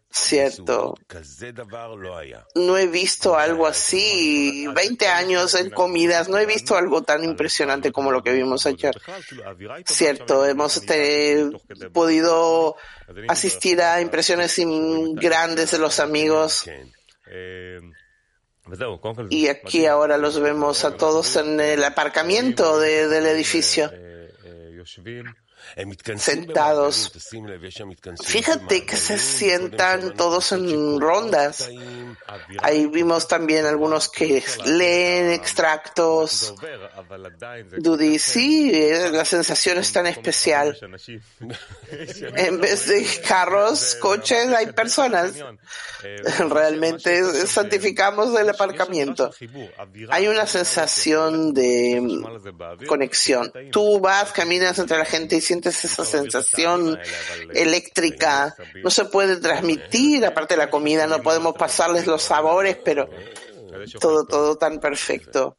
Cierto. 0.09 0.95
No 2.55 2.77
he 2.77 2.87
visto 2.87 3.37
algo 3.37 3.67
así. 3.67 4.67
20 4.73 5.07
años 5.07 5.55
en 5.55 5.71
comidas. 5.71 6.29
No 6.29 6.37
he 6.37 6.45
visto 6.45 6.77
algo 6.77 7.01
tan 7.03 7.23
impresionante 7.23 7.91
como 7.91 8.11
lo 8.11 8.23
que 8.23 8.31
vimos 8.31 8.65
ayer. 8.65 8.95
Cierto. 9.85 10.45
Hemos 10.45 10.77
este, 10.77 11.49
podido 11.91 12.75
asistir 13.27 13.81
a 13.81 14.01
impresiones 14.01 14.55
grandes 15.15 15.71
de 15.71 15.79
los 15.79 15.99
amigos. 15.99 16.65
Y 19.29 19.47
aquí 19.47 19.85
ahora 19.85 20.17
los 20.17 20.39
vemos 20.39 20.85
a 20.85 20.95
todos 20.95 21.35
en 21.35 21.59
el 21.59 21.83
aparcamiento 21.83 22.79
de, 22.79 23.07
del 23.07 23.25
edificio. 23.25 23.91
Sentados. 26.17 27.11
Fíjate 28.23 28.85
que 28.85 28.95
se 28.95 29.17
sientan 29.17 30.15
todos 30.15 30.51
en 30.51 30.99
rondas. 30.99 31.69
Ahí 32.59 32.87
vimos 32.87 33.27
también 33.27 33.65
algunos 33.65 34.09
que 34.09 34.43
leen 34.65 35.31
extractos. 35.31 36.53
Dudi, 37.77 38.19
sí, 38.19 38.71
eh, 38.73 39.09
la 39.11 39.25
sensación 39.25 39.77
es 39.77 39.91
tan 39.91 40.07
especial. 40.07 40.77
En 42.35 42.59
vez 42.59 42.87
de 42.87 43.05
carros, 43.27 43.95
coches, 43.95 44.47
hay 44.49 44.67
personas. 44.67 45.33
Realmente 46.49 47.23
santificamos 47.45 48.37
el 48.39 48.49
aparcamiento. 48.49 49.31
Hay 50.09 50.27
una 50.27 50.47
sensación 50.47 51.53
de 51.53 52.21
conexión. 52.87 53.51
Tú 53.71 53.99
vas, 53.99 54.31
caminas 54.31 54.77
entre 54.79 54.97
la 54.97 55.05
gente 55.05 55.35
y 55.37 55.41
sientes 55.41 55.62
esa 55.69 56.05
sensación 56.05 56.99
eléctrica. 57.53 58.55
No 58.83 58.89
se 58.89 59.05
puede 59.05 59.37
transmitir, 59.37 60.25
aparte 60.25 60.55
de 60.55 60.59
la 60.59 60.69
comida, 60.69 61.07
no 61.07 61.21
podemos 61.21 61.55
pasarles 61.55 62.07
los 62.07 62.21
sabores, 62.21 62.77
pero 62.83 63.09
todo, 63.99 64.25
todo 64.25 64.57
tan 64.57 64.79
perfecto. 64.79 65.57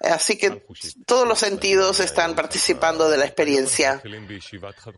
Así 0.00 0.38
que 0.38 0.62
todos 1.06 1.26
los 1.26 1.38
sentidos 1.38 2.00
están 2.00 2.34
participando 2.34 3.10
de 3.10 3.16
la 3.16 3.24
experiencia. 3.24 4.00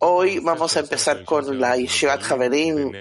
Hoy 0.00 0.38
vamos 0.40 0.76
a 0.76 0.80
empezar 0.80 1.24
con 1.24 1.58
la 1.58 1.76
Yeshivat 1.76 2.30
Haverim. 2.30 2.92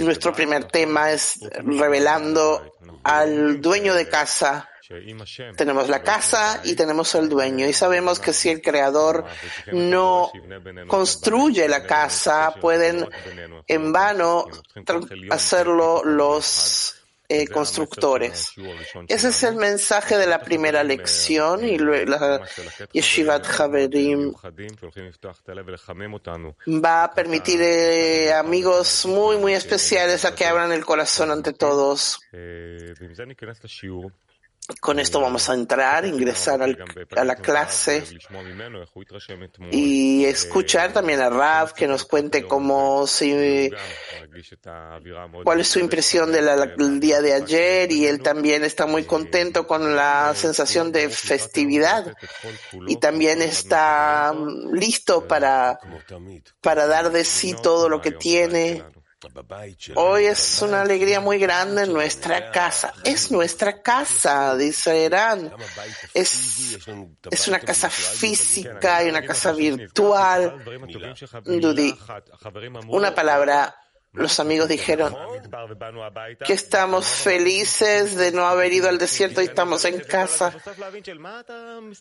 Nuestro 0.00 0.32
primer 0.32 0.64
tema 0.64 1.12
es 1.12 1.40
revelando 1.64 2.76
al 3.04 3.60
dueño 3.60 3.94
de 3.94 4.08
casa. 4.08 4.68
Tenemos 5.56 5.88
la 5.88 6.02
casa 6.02 6.60
y 6.64 6.74
tenemos 6.74 7.14
el 7.14 7.28
dueño. 7.28 7.66
Y 7.68 7.72
sabemos 7.72 8.18
que 8.18 8.32
si 8.32 8.48
el 8.48 8.60
creador 8.60 9.24
no 9.72 10.32
construye 10.88 11.68
la 11.68 11.86
casa, 11.86 12.54
pueden 12.60 13.08
en 13.68 13.92
vano 13.92 14.46
hacerlo 15.30 16.02
los 16.04 17.00
eh, 17.32 17.46
constructores. 17.46 18.52
Ese 19.06 19.28
es 19.28 19.42
el 19.44 19.54
mensaje 19.54 20.18
de 20.18 20.26
la 20.26 20.40
primera 20.40 20.82
lección 20.82 21.64
y 21.64 21.78
la 21.78 22.44
Yeshivat 22.92 23.46
Haverim 23.60 24.34
va 26.66 27.04
a 27.04 27.14
permitir 27.14 27.60
eh, 27.62 28.32
amigos 28.32 29.06
muy, 29.06 29.36
muy 29.36 29.54
especiales 29.54 30.24
a 30.24 30.34
que 30.34 30.44
abran 30.44 30.72
el 30.72 30.84
corazón 30.84 31.30
ante 31.30 31.52
todos. 31.52 32.18
Con 34.78 35.00
esto 35.00 35.20
vamos 35.20 35.48
a 35.48 35.54
entrar, 35.54 36.04
ingresar 36.04 36.62
al- 36.62 36.76
a 37.16 37.24
la 37.24 37.34
clase 37.36 38.02
y 39.72 40.24
escuchar 40.26 40.92
también 40.92 41.20
a 41.20 41.28
Rav 41.30 41.72
que 41.74 41.86
nos 41.88 42.04
cuente 42.04 42.46
cómo 42.46 43.06
se, 43.06 43.70
cuál 45.44 45.60
es 45.60 45.68
su 45.68 45.78
impresión 45.80 46.30
de 46.32 46.42
del 46.76 47.00
día 47.00 47.20
de 47.20 47.32
ayer 47.34 47.90
y 47.92 48.06
él 48.06 48.20
también 48.22 48.62
está 48.64 48.86
muy 48.86 49.04
contento 49.04 49.66
con 49.66 49.96
la 49.96 50.32
sensación 50.34 50.92
de 50.92 51.08
festividad 51.10 52.14
y 52.86 52.96
también 52.96 53.42
está 53.42 54.34
listo 54.72 55.26
para, 55.26 55.78
para 56.60 56.86
dar 56.86 57.10
de 57.10 57.24
sí 57.24 57.54
todo 57.62 57.88
lo 57.88 58.00
que 58.00 58.10
tiene. 58.18 58.84
Hoy 59.96 60.24
es 60.24 60.62
una 60.62 60.80
alegría 60.82 61.20
muy 61.20 61.38
grande 61.38 61.82
en 61.82 61.92
nuestra 61.92 62.50
casa. 62.50 62.94
Es 63.04 63.30
nuestra 63.30 63.82
casa, 63.82 64.56
dice 64.56 65.04
Irán. 65.04 65.52
Es, 66.14 66.78
es 67.30 67.48
una 67.48 67.60
casa 67.60 67.90
física 67.90 69.04
y 69.04 69.10
una 69.10 69.22
casa 69.22 69.52
virtual. 69.52 70.64
Dudi, 71.44 71.94
una 72.88 73.14
palabra. 73.14 73.74
Los 74.12 74.40
amigos 74.40 74.68
dijeron 74.68 75.16
que 76.44 76.52
estamos 76.52 77.06
felices 77.06 78.16
de 78.16 78.32
no 78.32 78.44
haber 78.44 78.72
ido 78.72 78.88
al 78.88 78.98
desierto 78.98 79.40
y 79.40 79.44
estamos 79.44 79.84
en 79.84 80.00
casa. 80.00 80.52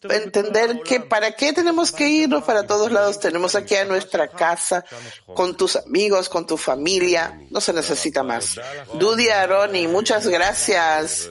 Entender 0.09 0.81
que 0.81 1.01
para 1.01 1.33
qué 1.33 1.53
tenemos 1.53 1.91
que 1.91 2.07
irnos 2.07 2.43
para 2.43 2.65
todos 2.65 2.91
lados. 2.91 3.19
Tenemos 3.19 3.53
aquí 3.53 3.75
a 3.75 3.85
nuestra 3.85 4.27
casa, 4.27 4.83
con 5.35 5.55
tus 5.55 5.75
amigos, 5.75 6.29
con 6.29 6.47
tu 6.47 6.57
familia. 6.57 7.41
No 7.51 7.61
se 7.61 7.73
necesita 7.73 8.23
más. 8.23 8.59
Dudi 8.95 9.29
Aroni, 9.29 9.87
muchas 9.87 10.27
gracias. 10.27 11.29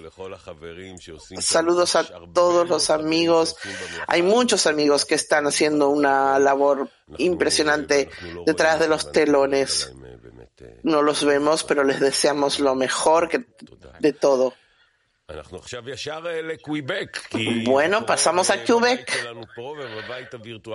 Saludos 1.41 1.97
a 1.97 2.05
todos 2.33 2.68
los 2.68 2.91
amigos. 2.91 3.57
Hay 4.07 4.22
muchos 4.22 4.66
amigos 4.68 5.05
que 5.05 5.16
están 5.16 5.47
haciendo 5.47 5.89
una 5.89 6.39
labor 6.39 6.89
impresionante 7.16 8.09
detrás 8.47 8.79
de 8.79 8.89
los 8.89 9.11
telones. 9.11 9.93
No 10.82 11.02
los 11.02 11.24
vemos, 11.24 11.64
pero 11.64 11.84
les 11.84 12.00
deseamos 12.00 12.59
lo 12.61 12.74
mejor 12.74 13.28
que- 13.28 13.46
de 14.00 14.12
todo. 14.12 14.54
Bueno, 17.66 18.06
pasamos 18.06 18.48
a 18.48 18.64
Quebec, 18.64 19.06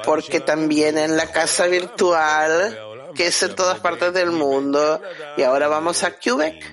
porque 0.06 0.40
también 0.46 0.98
en 1.00 1.18
la 1.18 1.32
casa 1.32 1.66
virtual, 1.66 2.70
que 3.16 3.28
es 3.28 3.42
en 3.44 3.56
todas 3.56 3.80
partes 3.80 4.14
del 4.14 4.30
mundo, 4.32 5.02
y 5.38 5.42
ahora 5.42 5.68
vamos 5.68 6.04
a 6.04 6.20
Quebec. 6.20 6.72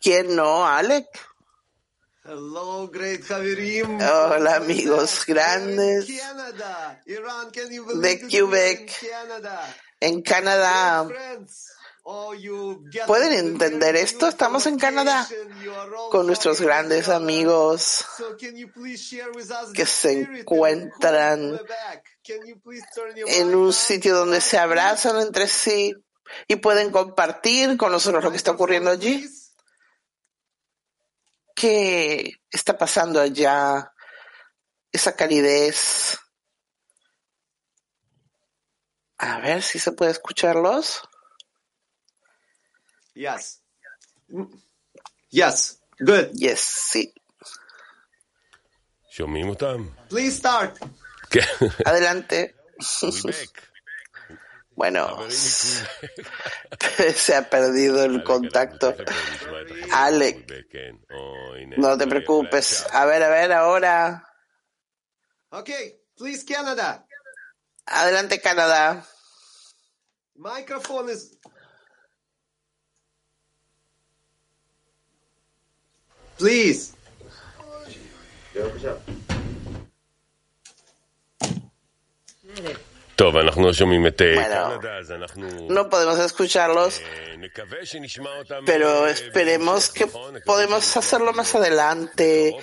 ¿Quién 0.00 0.34
no, 0.34 0.66
Alec? 0.66 1.06
Hello, 2.24 2.88
great 2.88 3.30
Haverim. 3.30 3.98
Hola, 4.00 4.56
amigos 4.56 5.24
grandes 5.26 6.06
de? 8.00 8.18
Quebec. 8.28 8.90
En 10.00 10.22
Canadá. 10.22 11.08
¿Pueden 13.06 13.32
entender 13.32 13.96
esto? 13.96 14.28
Estamos 14.28 14.66
en 14.66 14.78
Canadá 14.78 15.28
con 16.10 16.26
nuestros 16.26 16.60
grandes 16.60 17.08
amigos 17.08 18.04
que 19.74 19.86
se 19.86 20.12
encuentran 20.20 21.60
en 23.26 23.54
un 23.54 23.72
sitio 23.72 24.14
donde 24.14 24.40
se 24.40 24.56
abrazan 24.56 25.20
entre 25.20 25.48
sí 25.48 25.94
y 26.46 26.56
pueden 26.56 26.92
compartir 26.92 27.76
con 27.76 27.90
nosotros 27.90 28.22
lo 28.22 28.30
que 28.30 28.36
está 28.36 28.52
ocurriendo 28.52 28.90
allí. 28.90 29.28
¿Qué 31.56 32.34
está 32.50 32.78
pasando 32.78 33.20
allá? 33.20 33.92
Esa 34.92 35.16
calidez. 35.16 36.18
A 39.18 39.40
ver 39.40 39.62
si 39.62 39.78
se 39.78 39.92
puede 39.92 40.10
escucharlos. 40.10 41.02
Yes. 43.14 43.62
Yes. 45.30 45.80
Good. 45.98 46.32
Yes, 46.34 46.60
sí. 46.60 47.14
Yo 49.10 49.26
mismo 49.26 49.56
tam. 49.56 49.96
Please 50.10 50.36
start. 50.36 50.78
Adelante. 51.86 52.54
bueno, 54.70 55.30
se 55.30 57.34
ha 57.34 57.48
perdido 57.48 58.04
el 58.04 58.22
contacto. 58.22 58.94
Alec, 59.92 60.46
no 61.78 61.96
te 61.96 62.06
preocupes. 62.06 62.84
A 62.92 63.06
ver, 63.06 63.22
a 63.22 63.30
ver, 63.30 63.52
ahora. 63.52 64.28
Ok, 65.48 65.70
please 66.14 66.44
Canada. 66.44 67.06
Adelante, 67.86 68.40
Canadá. 68.40 69.06
Microfones. 70.34 71.38
Please. 76.36 76.94
Bueno, 84.34 84.78
no 85.68 85.88
podemos 85.88 86.18
escucharlos, 86.18 87.00
pero 88.66 89.06
esperemos 89.06 89.88
que 89.88 90.06
podemos 90.44 90.96
hacerlo 90.96 91.32
más 91.32 91.54
adelante. 91.54 92.54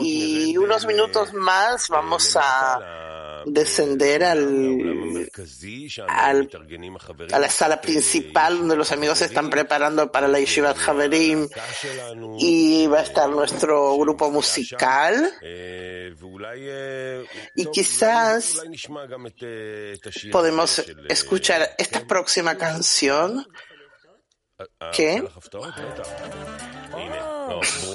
Y 0.00 0.56
unos 0.56 0.86
minutos 0.86 1.32
más 1.34 1.88
vamos 1.88 2.36
a 2.40 3.42
descender 3.46 4.24
al, 4.24 5.28
al 6.08 6.50
a 7.32 7.38
la 7.38 7.48
sala 7.48 7.80
principal 7.80 8.58
donde 8.58 8.76
los 8.76 8.92
amigos 8.92 9.18
se 9.18 9.26
están 9.26 9.50
preparando 9.50 10.10
para 10.10 10.28
la 10.28 10.38
Yeshivat 10.40 10.76
Haverim 10.86 11.48
y 12.38 12.86
va 12.86 13.00
a 13.00 13.02
estar 13.02 13.28
nuestro 13.28 13.96
grupo 13.98 14.30
musical. 14.30 15.32
Y 17.54 17.66
quizás 17.66 18.62
Podemos 20.30 20.84
escuchar 21.08 21.74
esta 21.78 22.06
próxima 22.06 22.56
canción. 22.56 23.46
Que... 24.92 25.22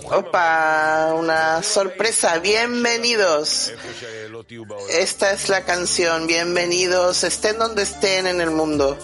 Opa, 0.06 1.14
una 1.16 1.62
sorpresa, 1.62 2.40
bienvenidos. 2.40 3.74
Esta 4.90 5.34
es 5.34 5.50
la 5.50 5.66
canción, 5.66 6.26
bienvenidos, 6.26 7.24
estén 7.24 7.60
donde 7.60 7.84
estén 7.84 8.28
en 8.28 8.42
el 8.42 8.52
mundo. 8.52 8.98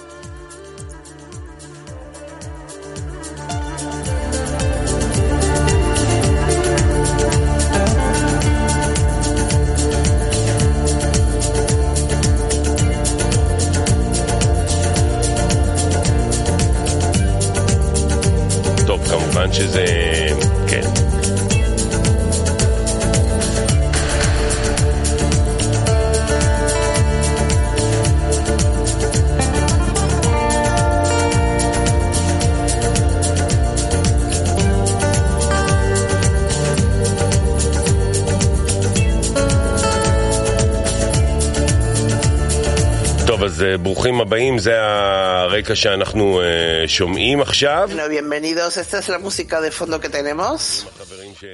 ברוכים 44.08 44.20
הבאים, 44.20 44.58
זה 44.58 44.72
הרקע 44.82 45.74
שאנחנו 45.74 46.40
אה, 46.40 46.88
שומעים 46.88 47.40
עכשיו. 47.40 47.88
Bueno, 47.92 48.08
bienvenidos. 48.08 48.76
Esta 48.78 48.98
es 48.98 49.08
la 49.08 49.18
música 49.18 49.60
de 49.60 49.70
fondo 49.70 50.00
que 50.00 50.08
tenemos. 50.08 50.86
חברים 50.98 51.32
ש... 51.40 51.44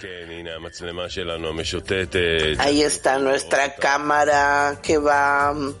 כן, 0.00 0.30
הנה 0.30 0.50
המצלמה 0.56 1.08
שלנו 1.08 1.48
המשוטטת. 1.48 2.16
Ahí 2.58 2.82
está 2.82 3.18
nuestra 3.18 3.74
cámara 3.74 4.76
que 4.82 4.98
va 4.98 5.52
mm, 5.52 5.74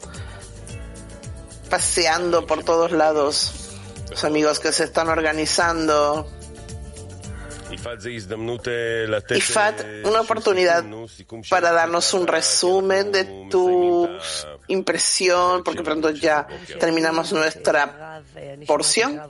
paseando 1.70 2.46
por 2.46 2.64
todos 2.64 2.90
lados. 2.90 3.34
Los 4.10 4.24
amigos 4.24 4.58
que 4.58 4.72
se 4.72 4.84
están 4.84 5.08
organizando. 5.08 6.26
Ifat, 9.35 9.81
una 10.03 10.21
oportunidad 10.21 10.83
para 11.49 11.71
darnos 11.71 12.13
un 12.13 12.27
resumen 12.27 13.11
de 13.11 13.47
tu 13.49 14.09
impresión, 14.67 15.63
porque 15.63 15.83
pronto 15.83 16.09
ya 16.09 16.47
terminamos 16.79 17.31
nuestra 17.33 18.21
porción. 18.67 19.21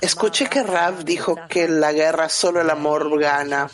Escuché 0.00 0.48
que 0.48 0.62
Rav 0.62 1.04
dijo 1.04 1.36
que 1.48 1.64
en 1.64 1.80
la 1.80 1.92
guerra 1.92 2.28
solo 2.28 2.60
el 2.60 2.70
amor 2.70 3.18
gana. 3.18 3.68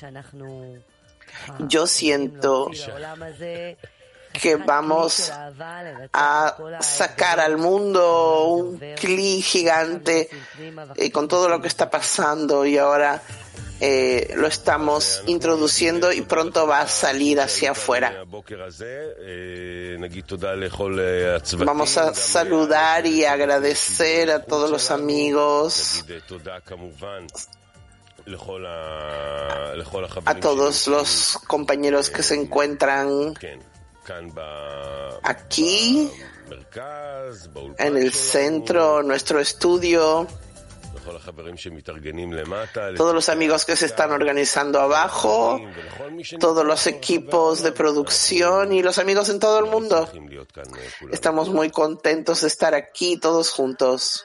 Yo 1.61 1.87
siento 1.87 2.71
que 4.33 4.57
vamos 4.57 5.31
a 6.13 6.57
sacar 6.81 7.41
al 7.41 7.59
mundo 7.59 8.45
un 8.55 8.79
cli 8.79 9.43
gigante 9.43 10.29
eh, 10.97 11.11
con 11.11 11.29
todo 11.29 11.49
lo 11.49 11.61
que 11.61 11.69
está 11.69 11.91
pasando 11.91 12.65
y 12.65 12.79
ahora 12.79 13.23
eh, 13.81 14.35
lo 14.37 14.49
estamos 14.49 15.23
introduciendo 15.27 16.13
y 16.13 16.23
pronto 16.23 16.67
va 16.67 16.81
a 16.81 16.89
salir 16.89 17.41
hacia 17.41 17.71
afuera. 17.73 18.25
Vamos 21.59 21.99
a 21.99 22.15
saludar 22.15 23.07
y 23.07 23.25
agradecer 23.25 24.31
a 24.31 24.43
todos 24.43 24.71
los 24.71 24.91
amigos 24.91 26.05
a 30.25 30.35
todos 30.35 30.89
los 30.89 31.39
compañeros 31.47 32.11
que 32.11 32.23
se 32.23 32.35
encuentran 32.35 33.35
Aquí, 35.23 36.11
en 37.79 37.97
el 37.97 38.13
centro, 38.13 39.03
nuestro 39.03 39.39
estudio, 39.39 40.27
todos 42.97 43.15
los 43.15 43.29
amigos 43.29 43.65
que 43.65 43.77
se 43.77 43.87
están 43.87 44.13
organizando 44.13 44.81
abajo, 44.81 45.61
todos 46.41 46.65
los 46.65 46.87
equipos 46.87 47.63
de 47.63 47.73
producción 47.73 48.73
y 48.73 48.83
los 48.83 48.99
amigos 48.99 49.29
en 49.29 49.39
todo 49.39 49.59
el 49.59 49.67
mundo. 49.67 50.11
Estamos 51.13 51.49
muy 51.49 51.71
contentos 51.71 52.43
de 52.43 52.49
estar 52.49 52.75
aquí 52.75 53.19
todos 53.19 53.51
juntos. 53.51 54.25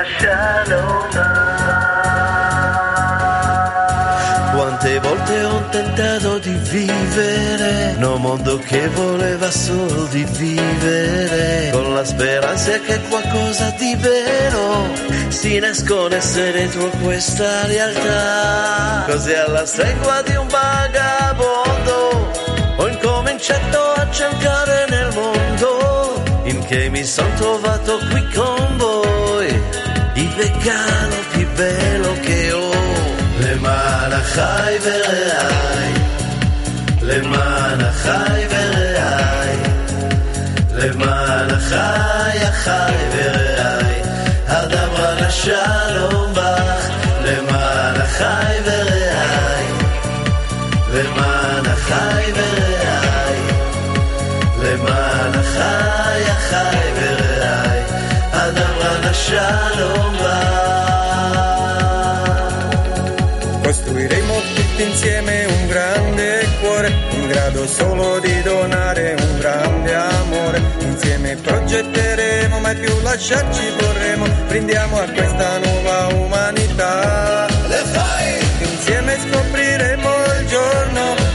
a 0.00 0.04
shallow 0.18 1.08
now. 1.12 1.90
Quante 4.54 4.98
volte 4.98 5.44
ho 5.44 5.68
tentato 5.68 6.38
di 6.38 6.52
vivere, 6.70 7.94
no 7.98 8.16
mondo 8.16 8.58
che 8.58 8.88
voleva 8.88 9.50
solo 9.50 10.04
di 10.06 10.24
vivere, 10.24 11.70
con 11.72 11.94
la 11.94 12.04
speranza 12.04 12.78
che 12.80 13.00
qualcosa 13.08 13.74
di 13.78 13.94
vero 13.96 14.88
si 15.28 15.58
nascondesse 15.58 16.52
dentro 16.52 16.88
questa 17.02 17.66
realtà. 17.66 19.04
Così 19.06 19.34
alla 19.34 19.66
stregua 19.66 20.22
di 20.22 20.34
un 20.34 20.48
vagabondo 20.48 22.32
ho 22.76 22.88
incominciato 22.88 23.92
a 23.96 24.10
cercare 24.10 24.86
nel 24.88 25.12
mondo 25.14 26.22
in 26.44 26.64
che 26.66 26.88
mi 26.88 27.04
sono 27.04 27.32
trovato 27.36 27.98
qui 28.10 28.28
con 28.32 28.76
voi. 28.76 29.29
il 30.39 30.39
regalo 30.39 31.15
più 31.31 31.47
bello 31.55 32.13
che 32.21 32.51
ho. 32.51 32.65
למען 33.39 34.13
החי 34.13 34.77
ורעי, 34.81 35.93
למען 37.01 37.81
החי 37.81 38.45
ורעי, 38.51 39.57
למען 40.73 41.49
החי 41.49 42.37
החי 42.47 42.95
ורעי, 43.13 44.01
הדברה 44.47 45.13
לשלום 45.21 46.33
בך, 46.33 46.89
למען 47.25 48.01
החי 48.01 48.55
ורעי, 48.65 49.67
למען 50.93 51.65
החי 51.65 52.31
ורעי, 52.35 53.39
למען 54.63 55.33
החי 55.39 56.21
החי 56.31 56.87
ורעי, 56.95 57.28
Shalom 59.12 60.16
va. 60.18 60.40
Costruiremo 63.62 64.34
tutti 64.54 64.82
insieme 64.82 65.44
un 65.46 65.66
grande 65.66 66.48
cuore, 66.60 66.92
in 67.10 67.26
grado 67.28 67.66
solo 67.66 68.18
di 68.20 68.42
donare 68.42 69.16
un 69.18 69.38
grande 69.38 69.94
amore. 69.94 70.62
Insieme 70.80 71.36
progetteremo, 71.36 72.60
mai 72.60 72.76
più 72.76 73.00
lasciarci 73.02 73.62
vorremo 73.78 74.26
brindiamo 74.46 75.00
a 75.00 75.08
questa 75.08 75.58
nuova 75.58 76.06
umanità. 76.14 77.46
Insieme 78.60 79.18
scopriremo 79.18 80.08
il 80.40 80.46
giorno 80.46 81.29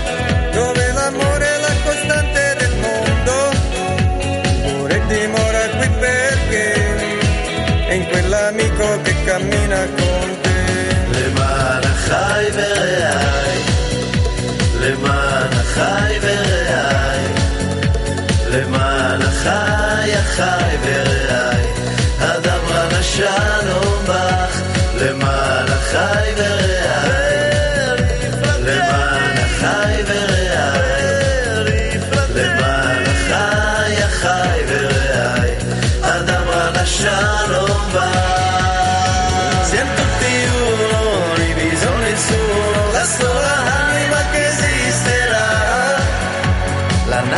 cammina 9.34 9.86
con 9.96 10.28
te. 10.42 10.50
למען 11.20 11.82
החי 11.84 12.46
ורעי, 12.54 13.62
למען 14.80 15.52
החי 15.52 16.18
ורעי, 16.22 17.26
למען 18.50 19.22
החי 19.22 20.12
החי 20.14 20.76
ורעי, 20.82 21.66
הדברה 22.20 22.88
לשלום 22.98 24.04
בך, 24.08 24.60
למען 25.00 25.66
החי 25.68 26.30
ורעי, 26.36 27.96
למען 28.60 29.38
החי 29.38 30.02
ורעי, 30.06 31.20
למען 32.34 33.02
החי 33.06 34.02
החי 34.02 34.60
ורעי, 34.68 35.50
הדברה 36.02 36.70
לשלום 36.70 37.90
בך. 37.94 38.33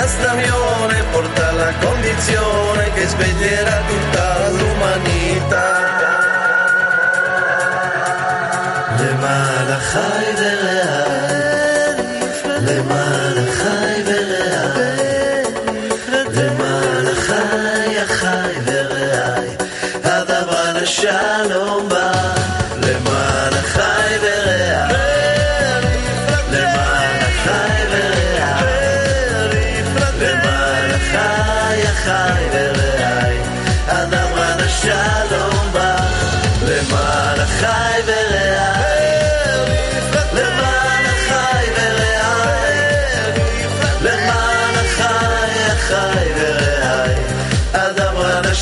stamione 0.08 1.04
porta 1.12 1.52
la 1.52 1.72
condizione 1.80 2.92
che 2.94 3.08
sveglierà 3.08 3.82
tutta 3.92 4.50
l'umanità. 4.50 5.68
Le 9.00 9.14
malachai 9.24 10.30
velea, 10.42 10.98
le 12.68 12.82
malachai 12.92 14.02
velea, 14.10 14.66
le 16.38 16.48
malachai 16.60 17.98
achai 18.06 18.60
velea, 18.68 19.38
הדבר 20.04 20.78
השלום 20.84 21.77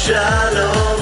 shalom. 0.05 0.94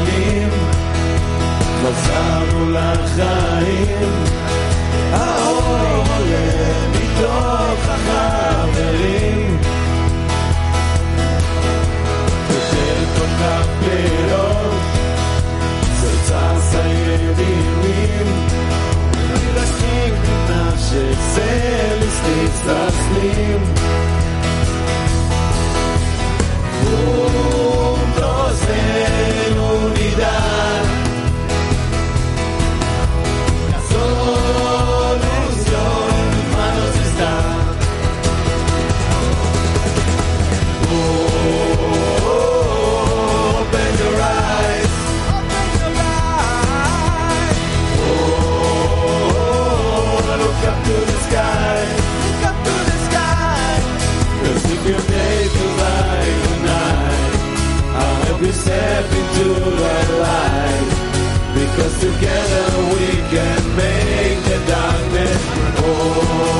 שנים 0.00 0.48
חזרנו 1.82 2.70
לחיים 2.70 4.12
האור 5.12 5.62
עולה 5.96 6.72
מתוך 6.90 7.88
החברים 7.88 9.58
כותב 12.48 13.18
כל 13.18 13.30
כך 13.40 13.66
פירות 13.80 14.82
זה 16.00 16.10
צעס 16.24 16.74
הידימים 16.74 18.26
מרחקים 19.14 20.14
נפשך 20.48 21.18
זה 21.34 21.98
לסטיס 22.00 22.60
תסלים 22.60 23.79
that 59.81 60.07
light. 60.25 60.89
Because 61.53 61.95
together 61.99 62.65
we 62.93 63.07
can 63.33 63.61
make 63.75 64.39
the 64.49 64.59
darkness 64.67 65.41
oh. 65.83 66.51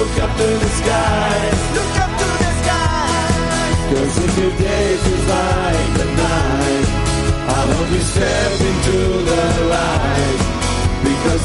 Look 0.00 0.18
up 0.18 0.36
to 0.38 0.46
the 0.46 0.70
sky. 0.80 1.50
Cause 3.90 4.18
if 4.24 4.38
your 4.38 4.50
day 4.56 4.94
is 4.94 5.28
like 5.28 5.90
the 5.98 6.04
night, 6.16 6.86
I 7.48 7.60
hope 7.72 7.90
you 7.92 8.00
step 8.00 8.59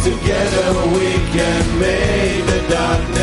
Together 0.06 0.88
we 0.94 1.14
can 1.34 1.80
make 1.80 2.46
the 2.46 2.68
darkness. 2.70 3.15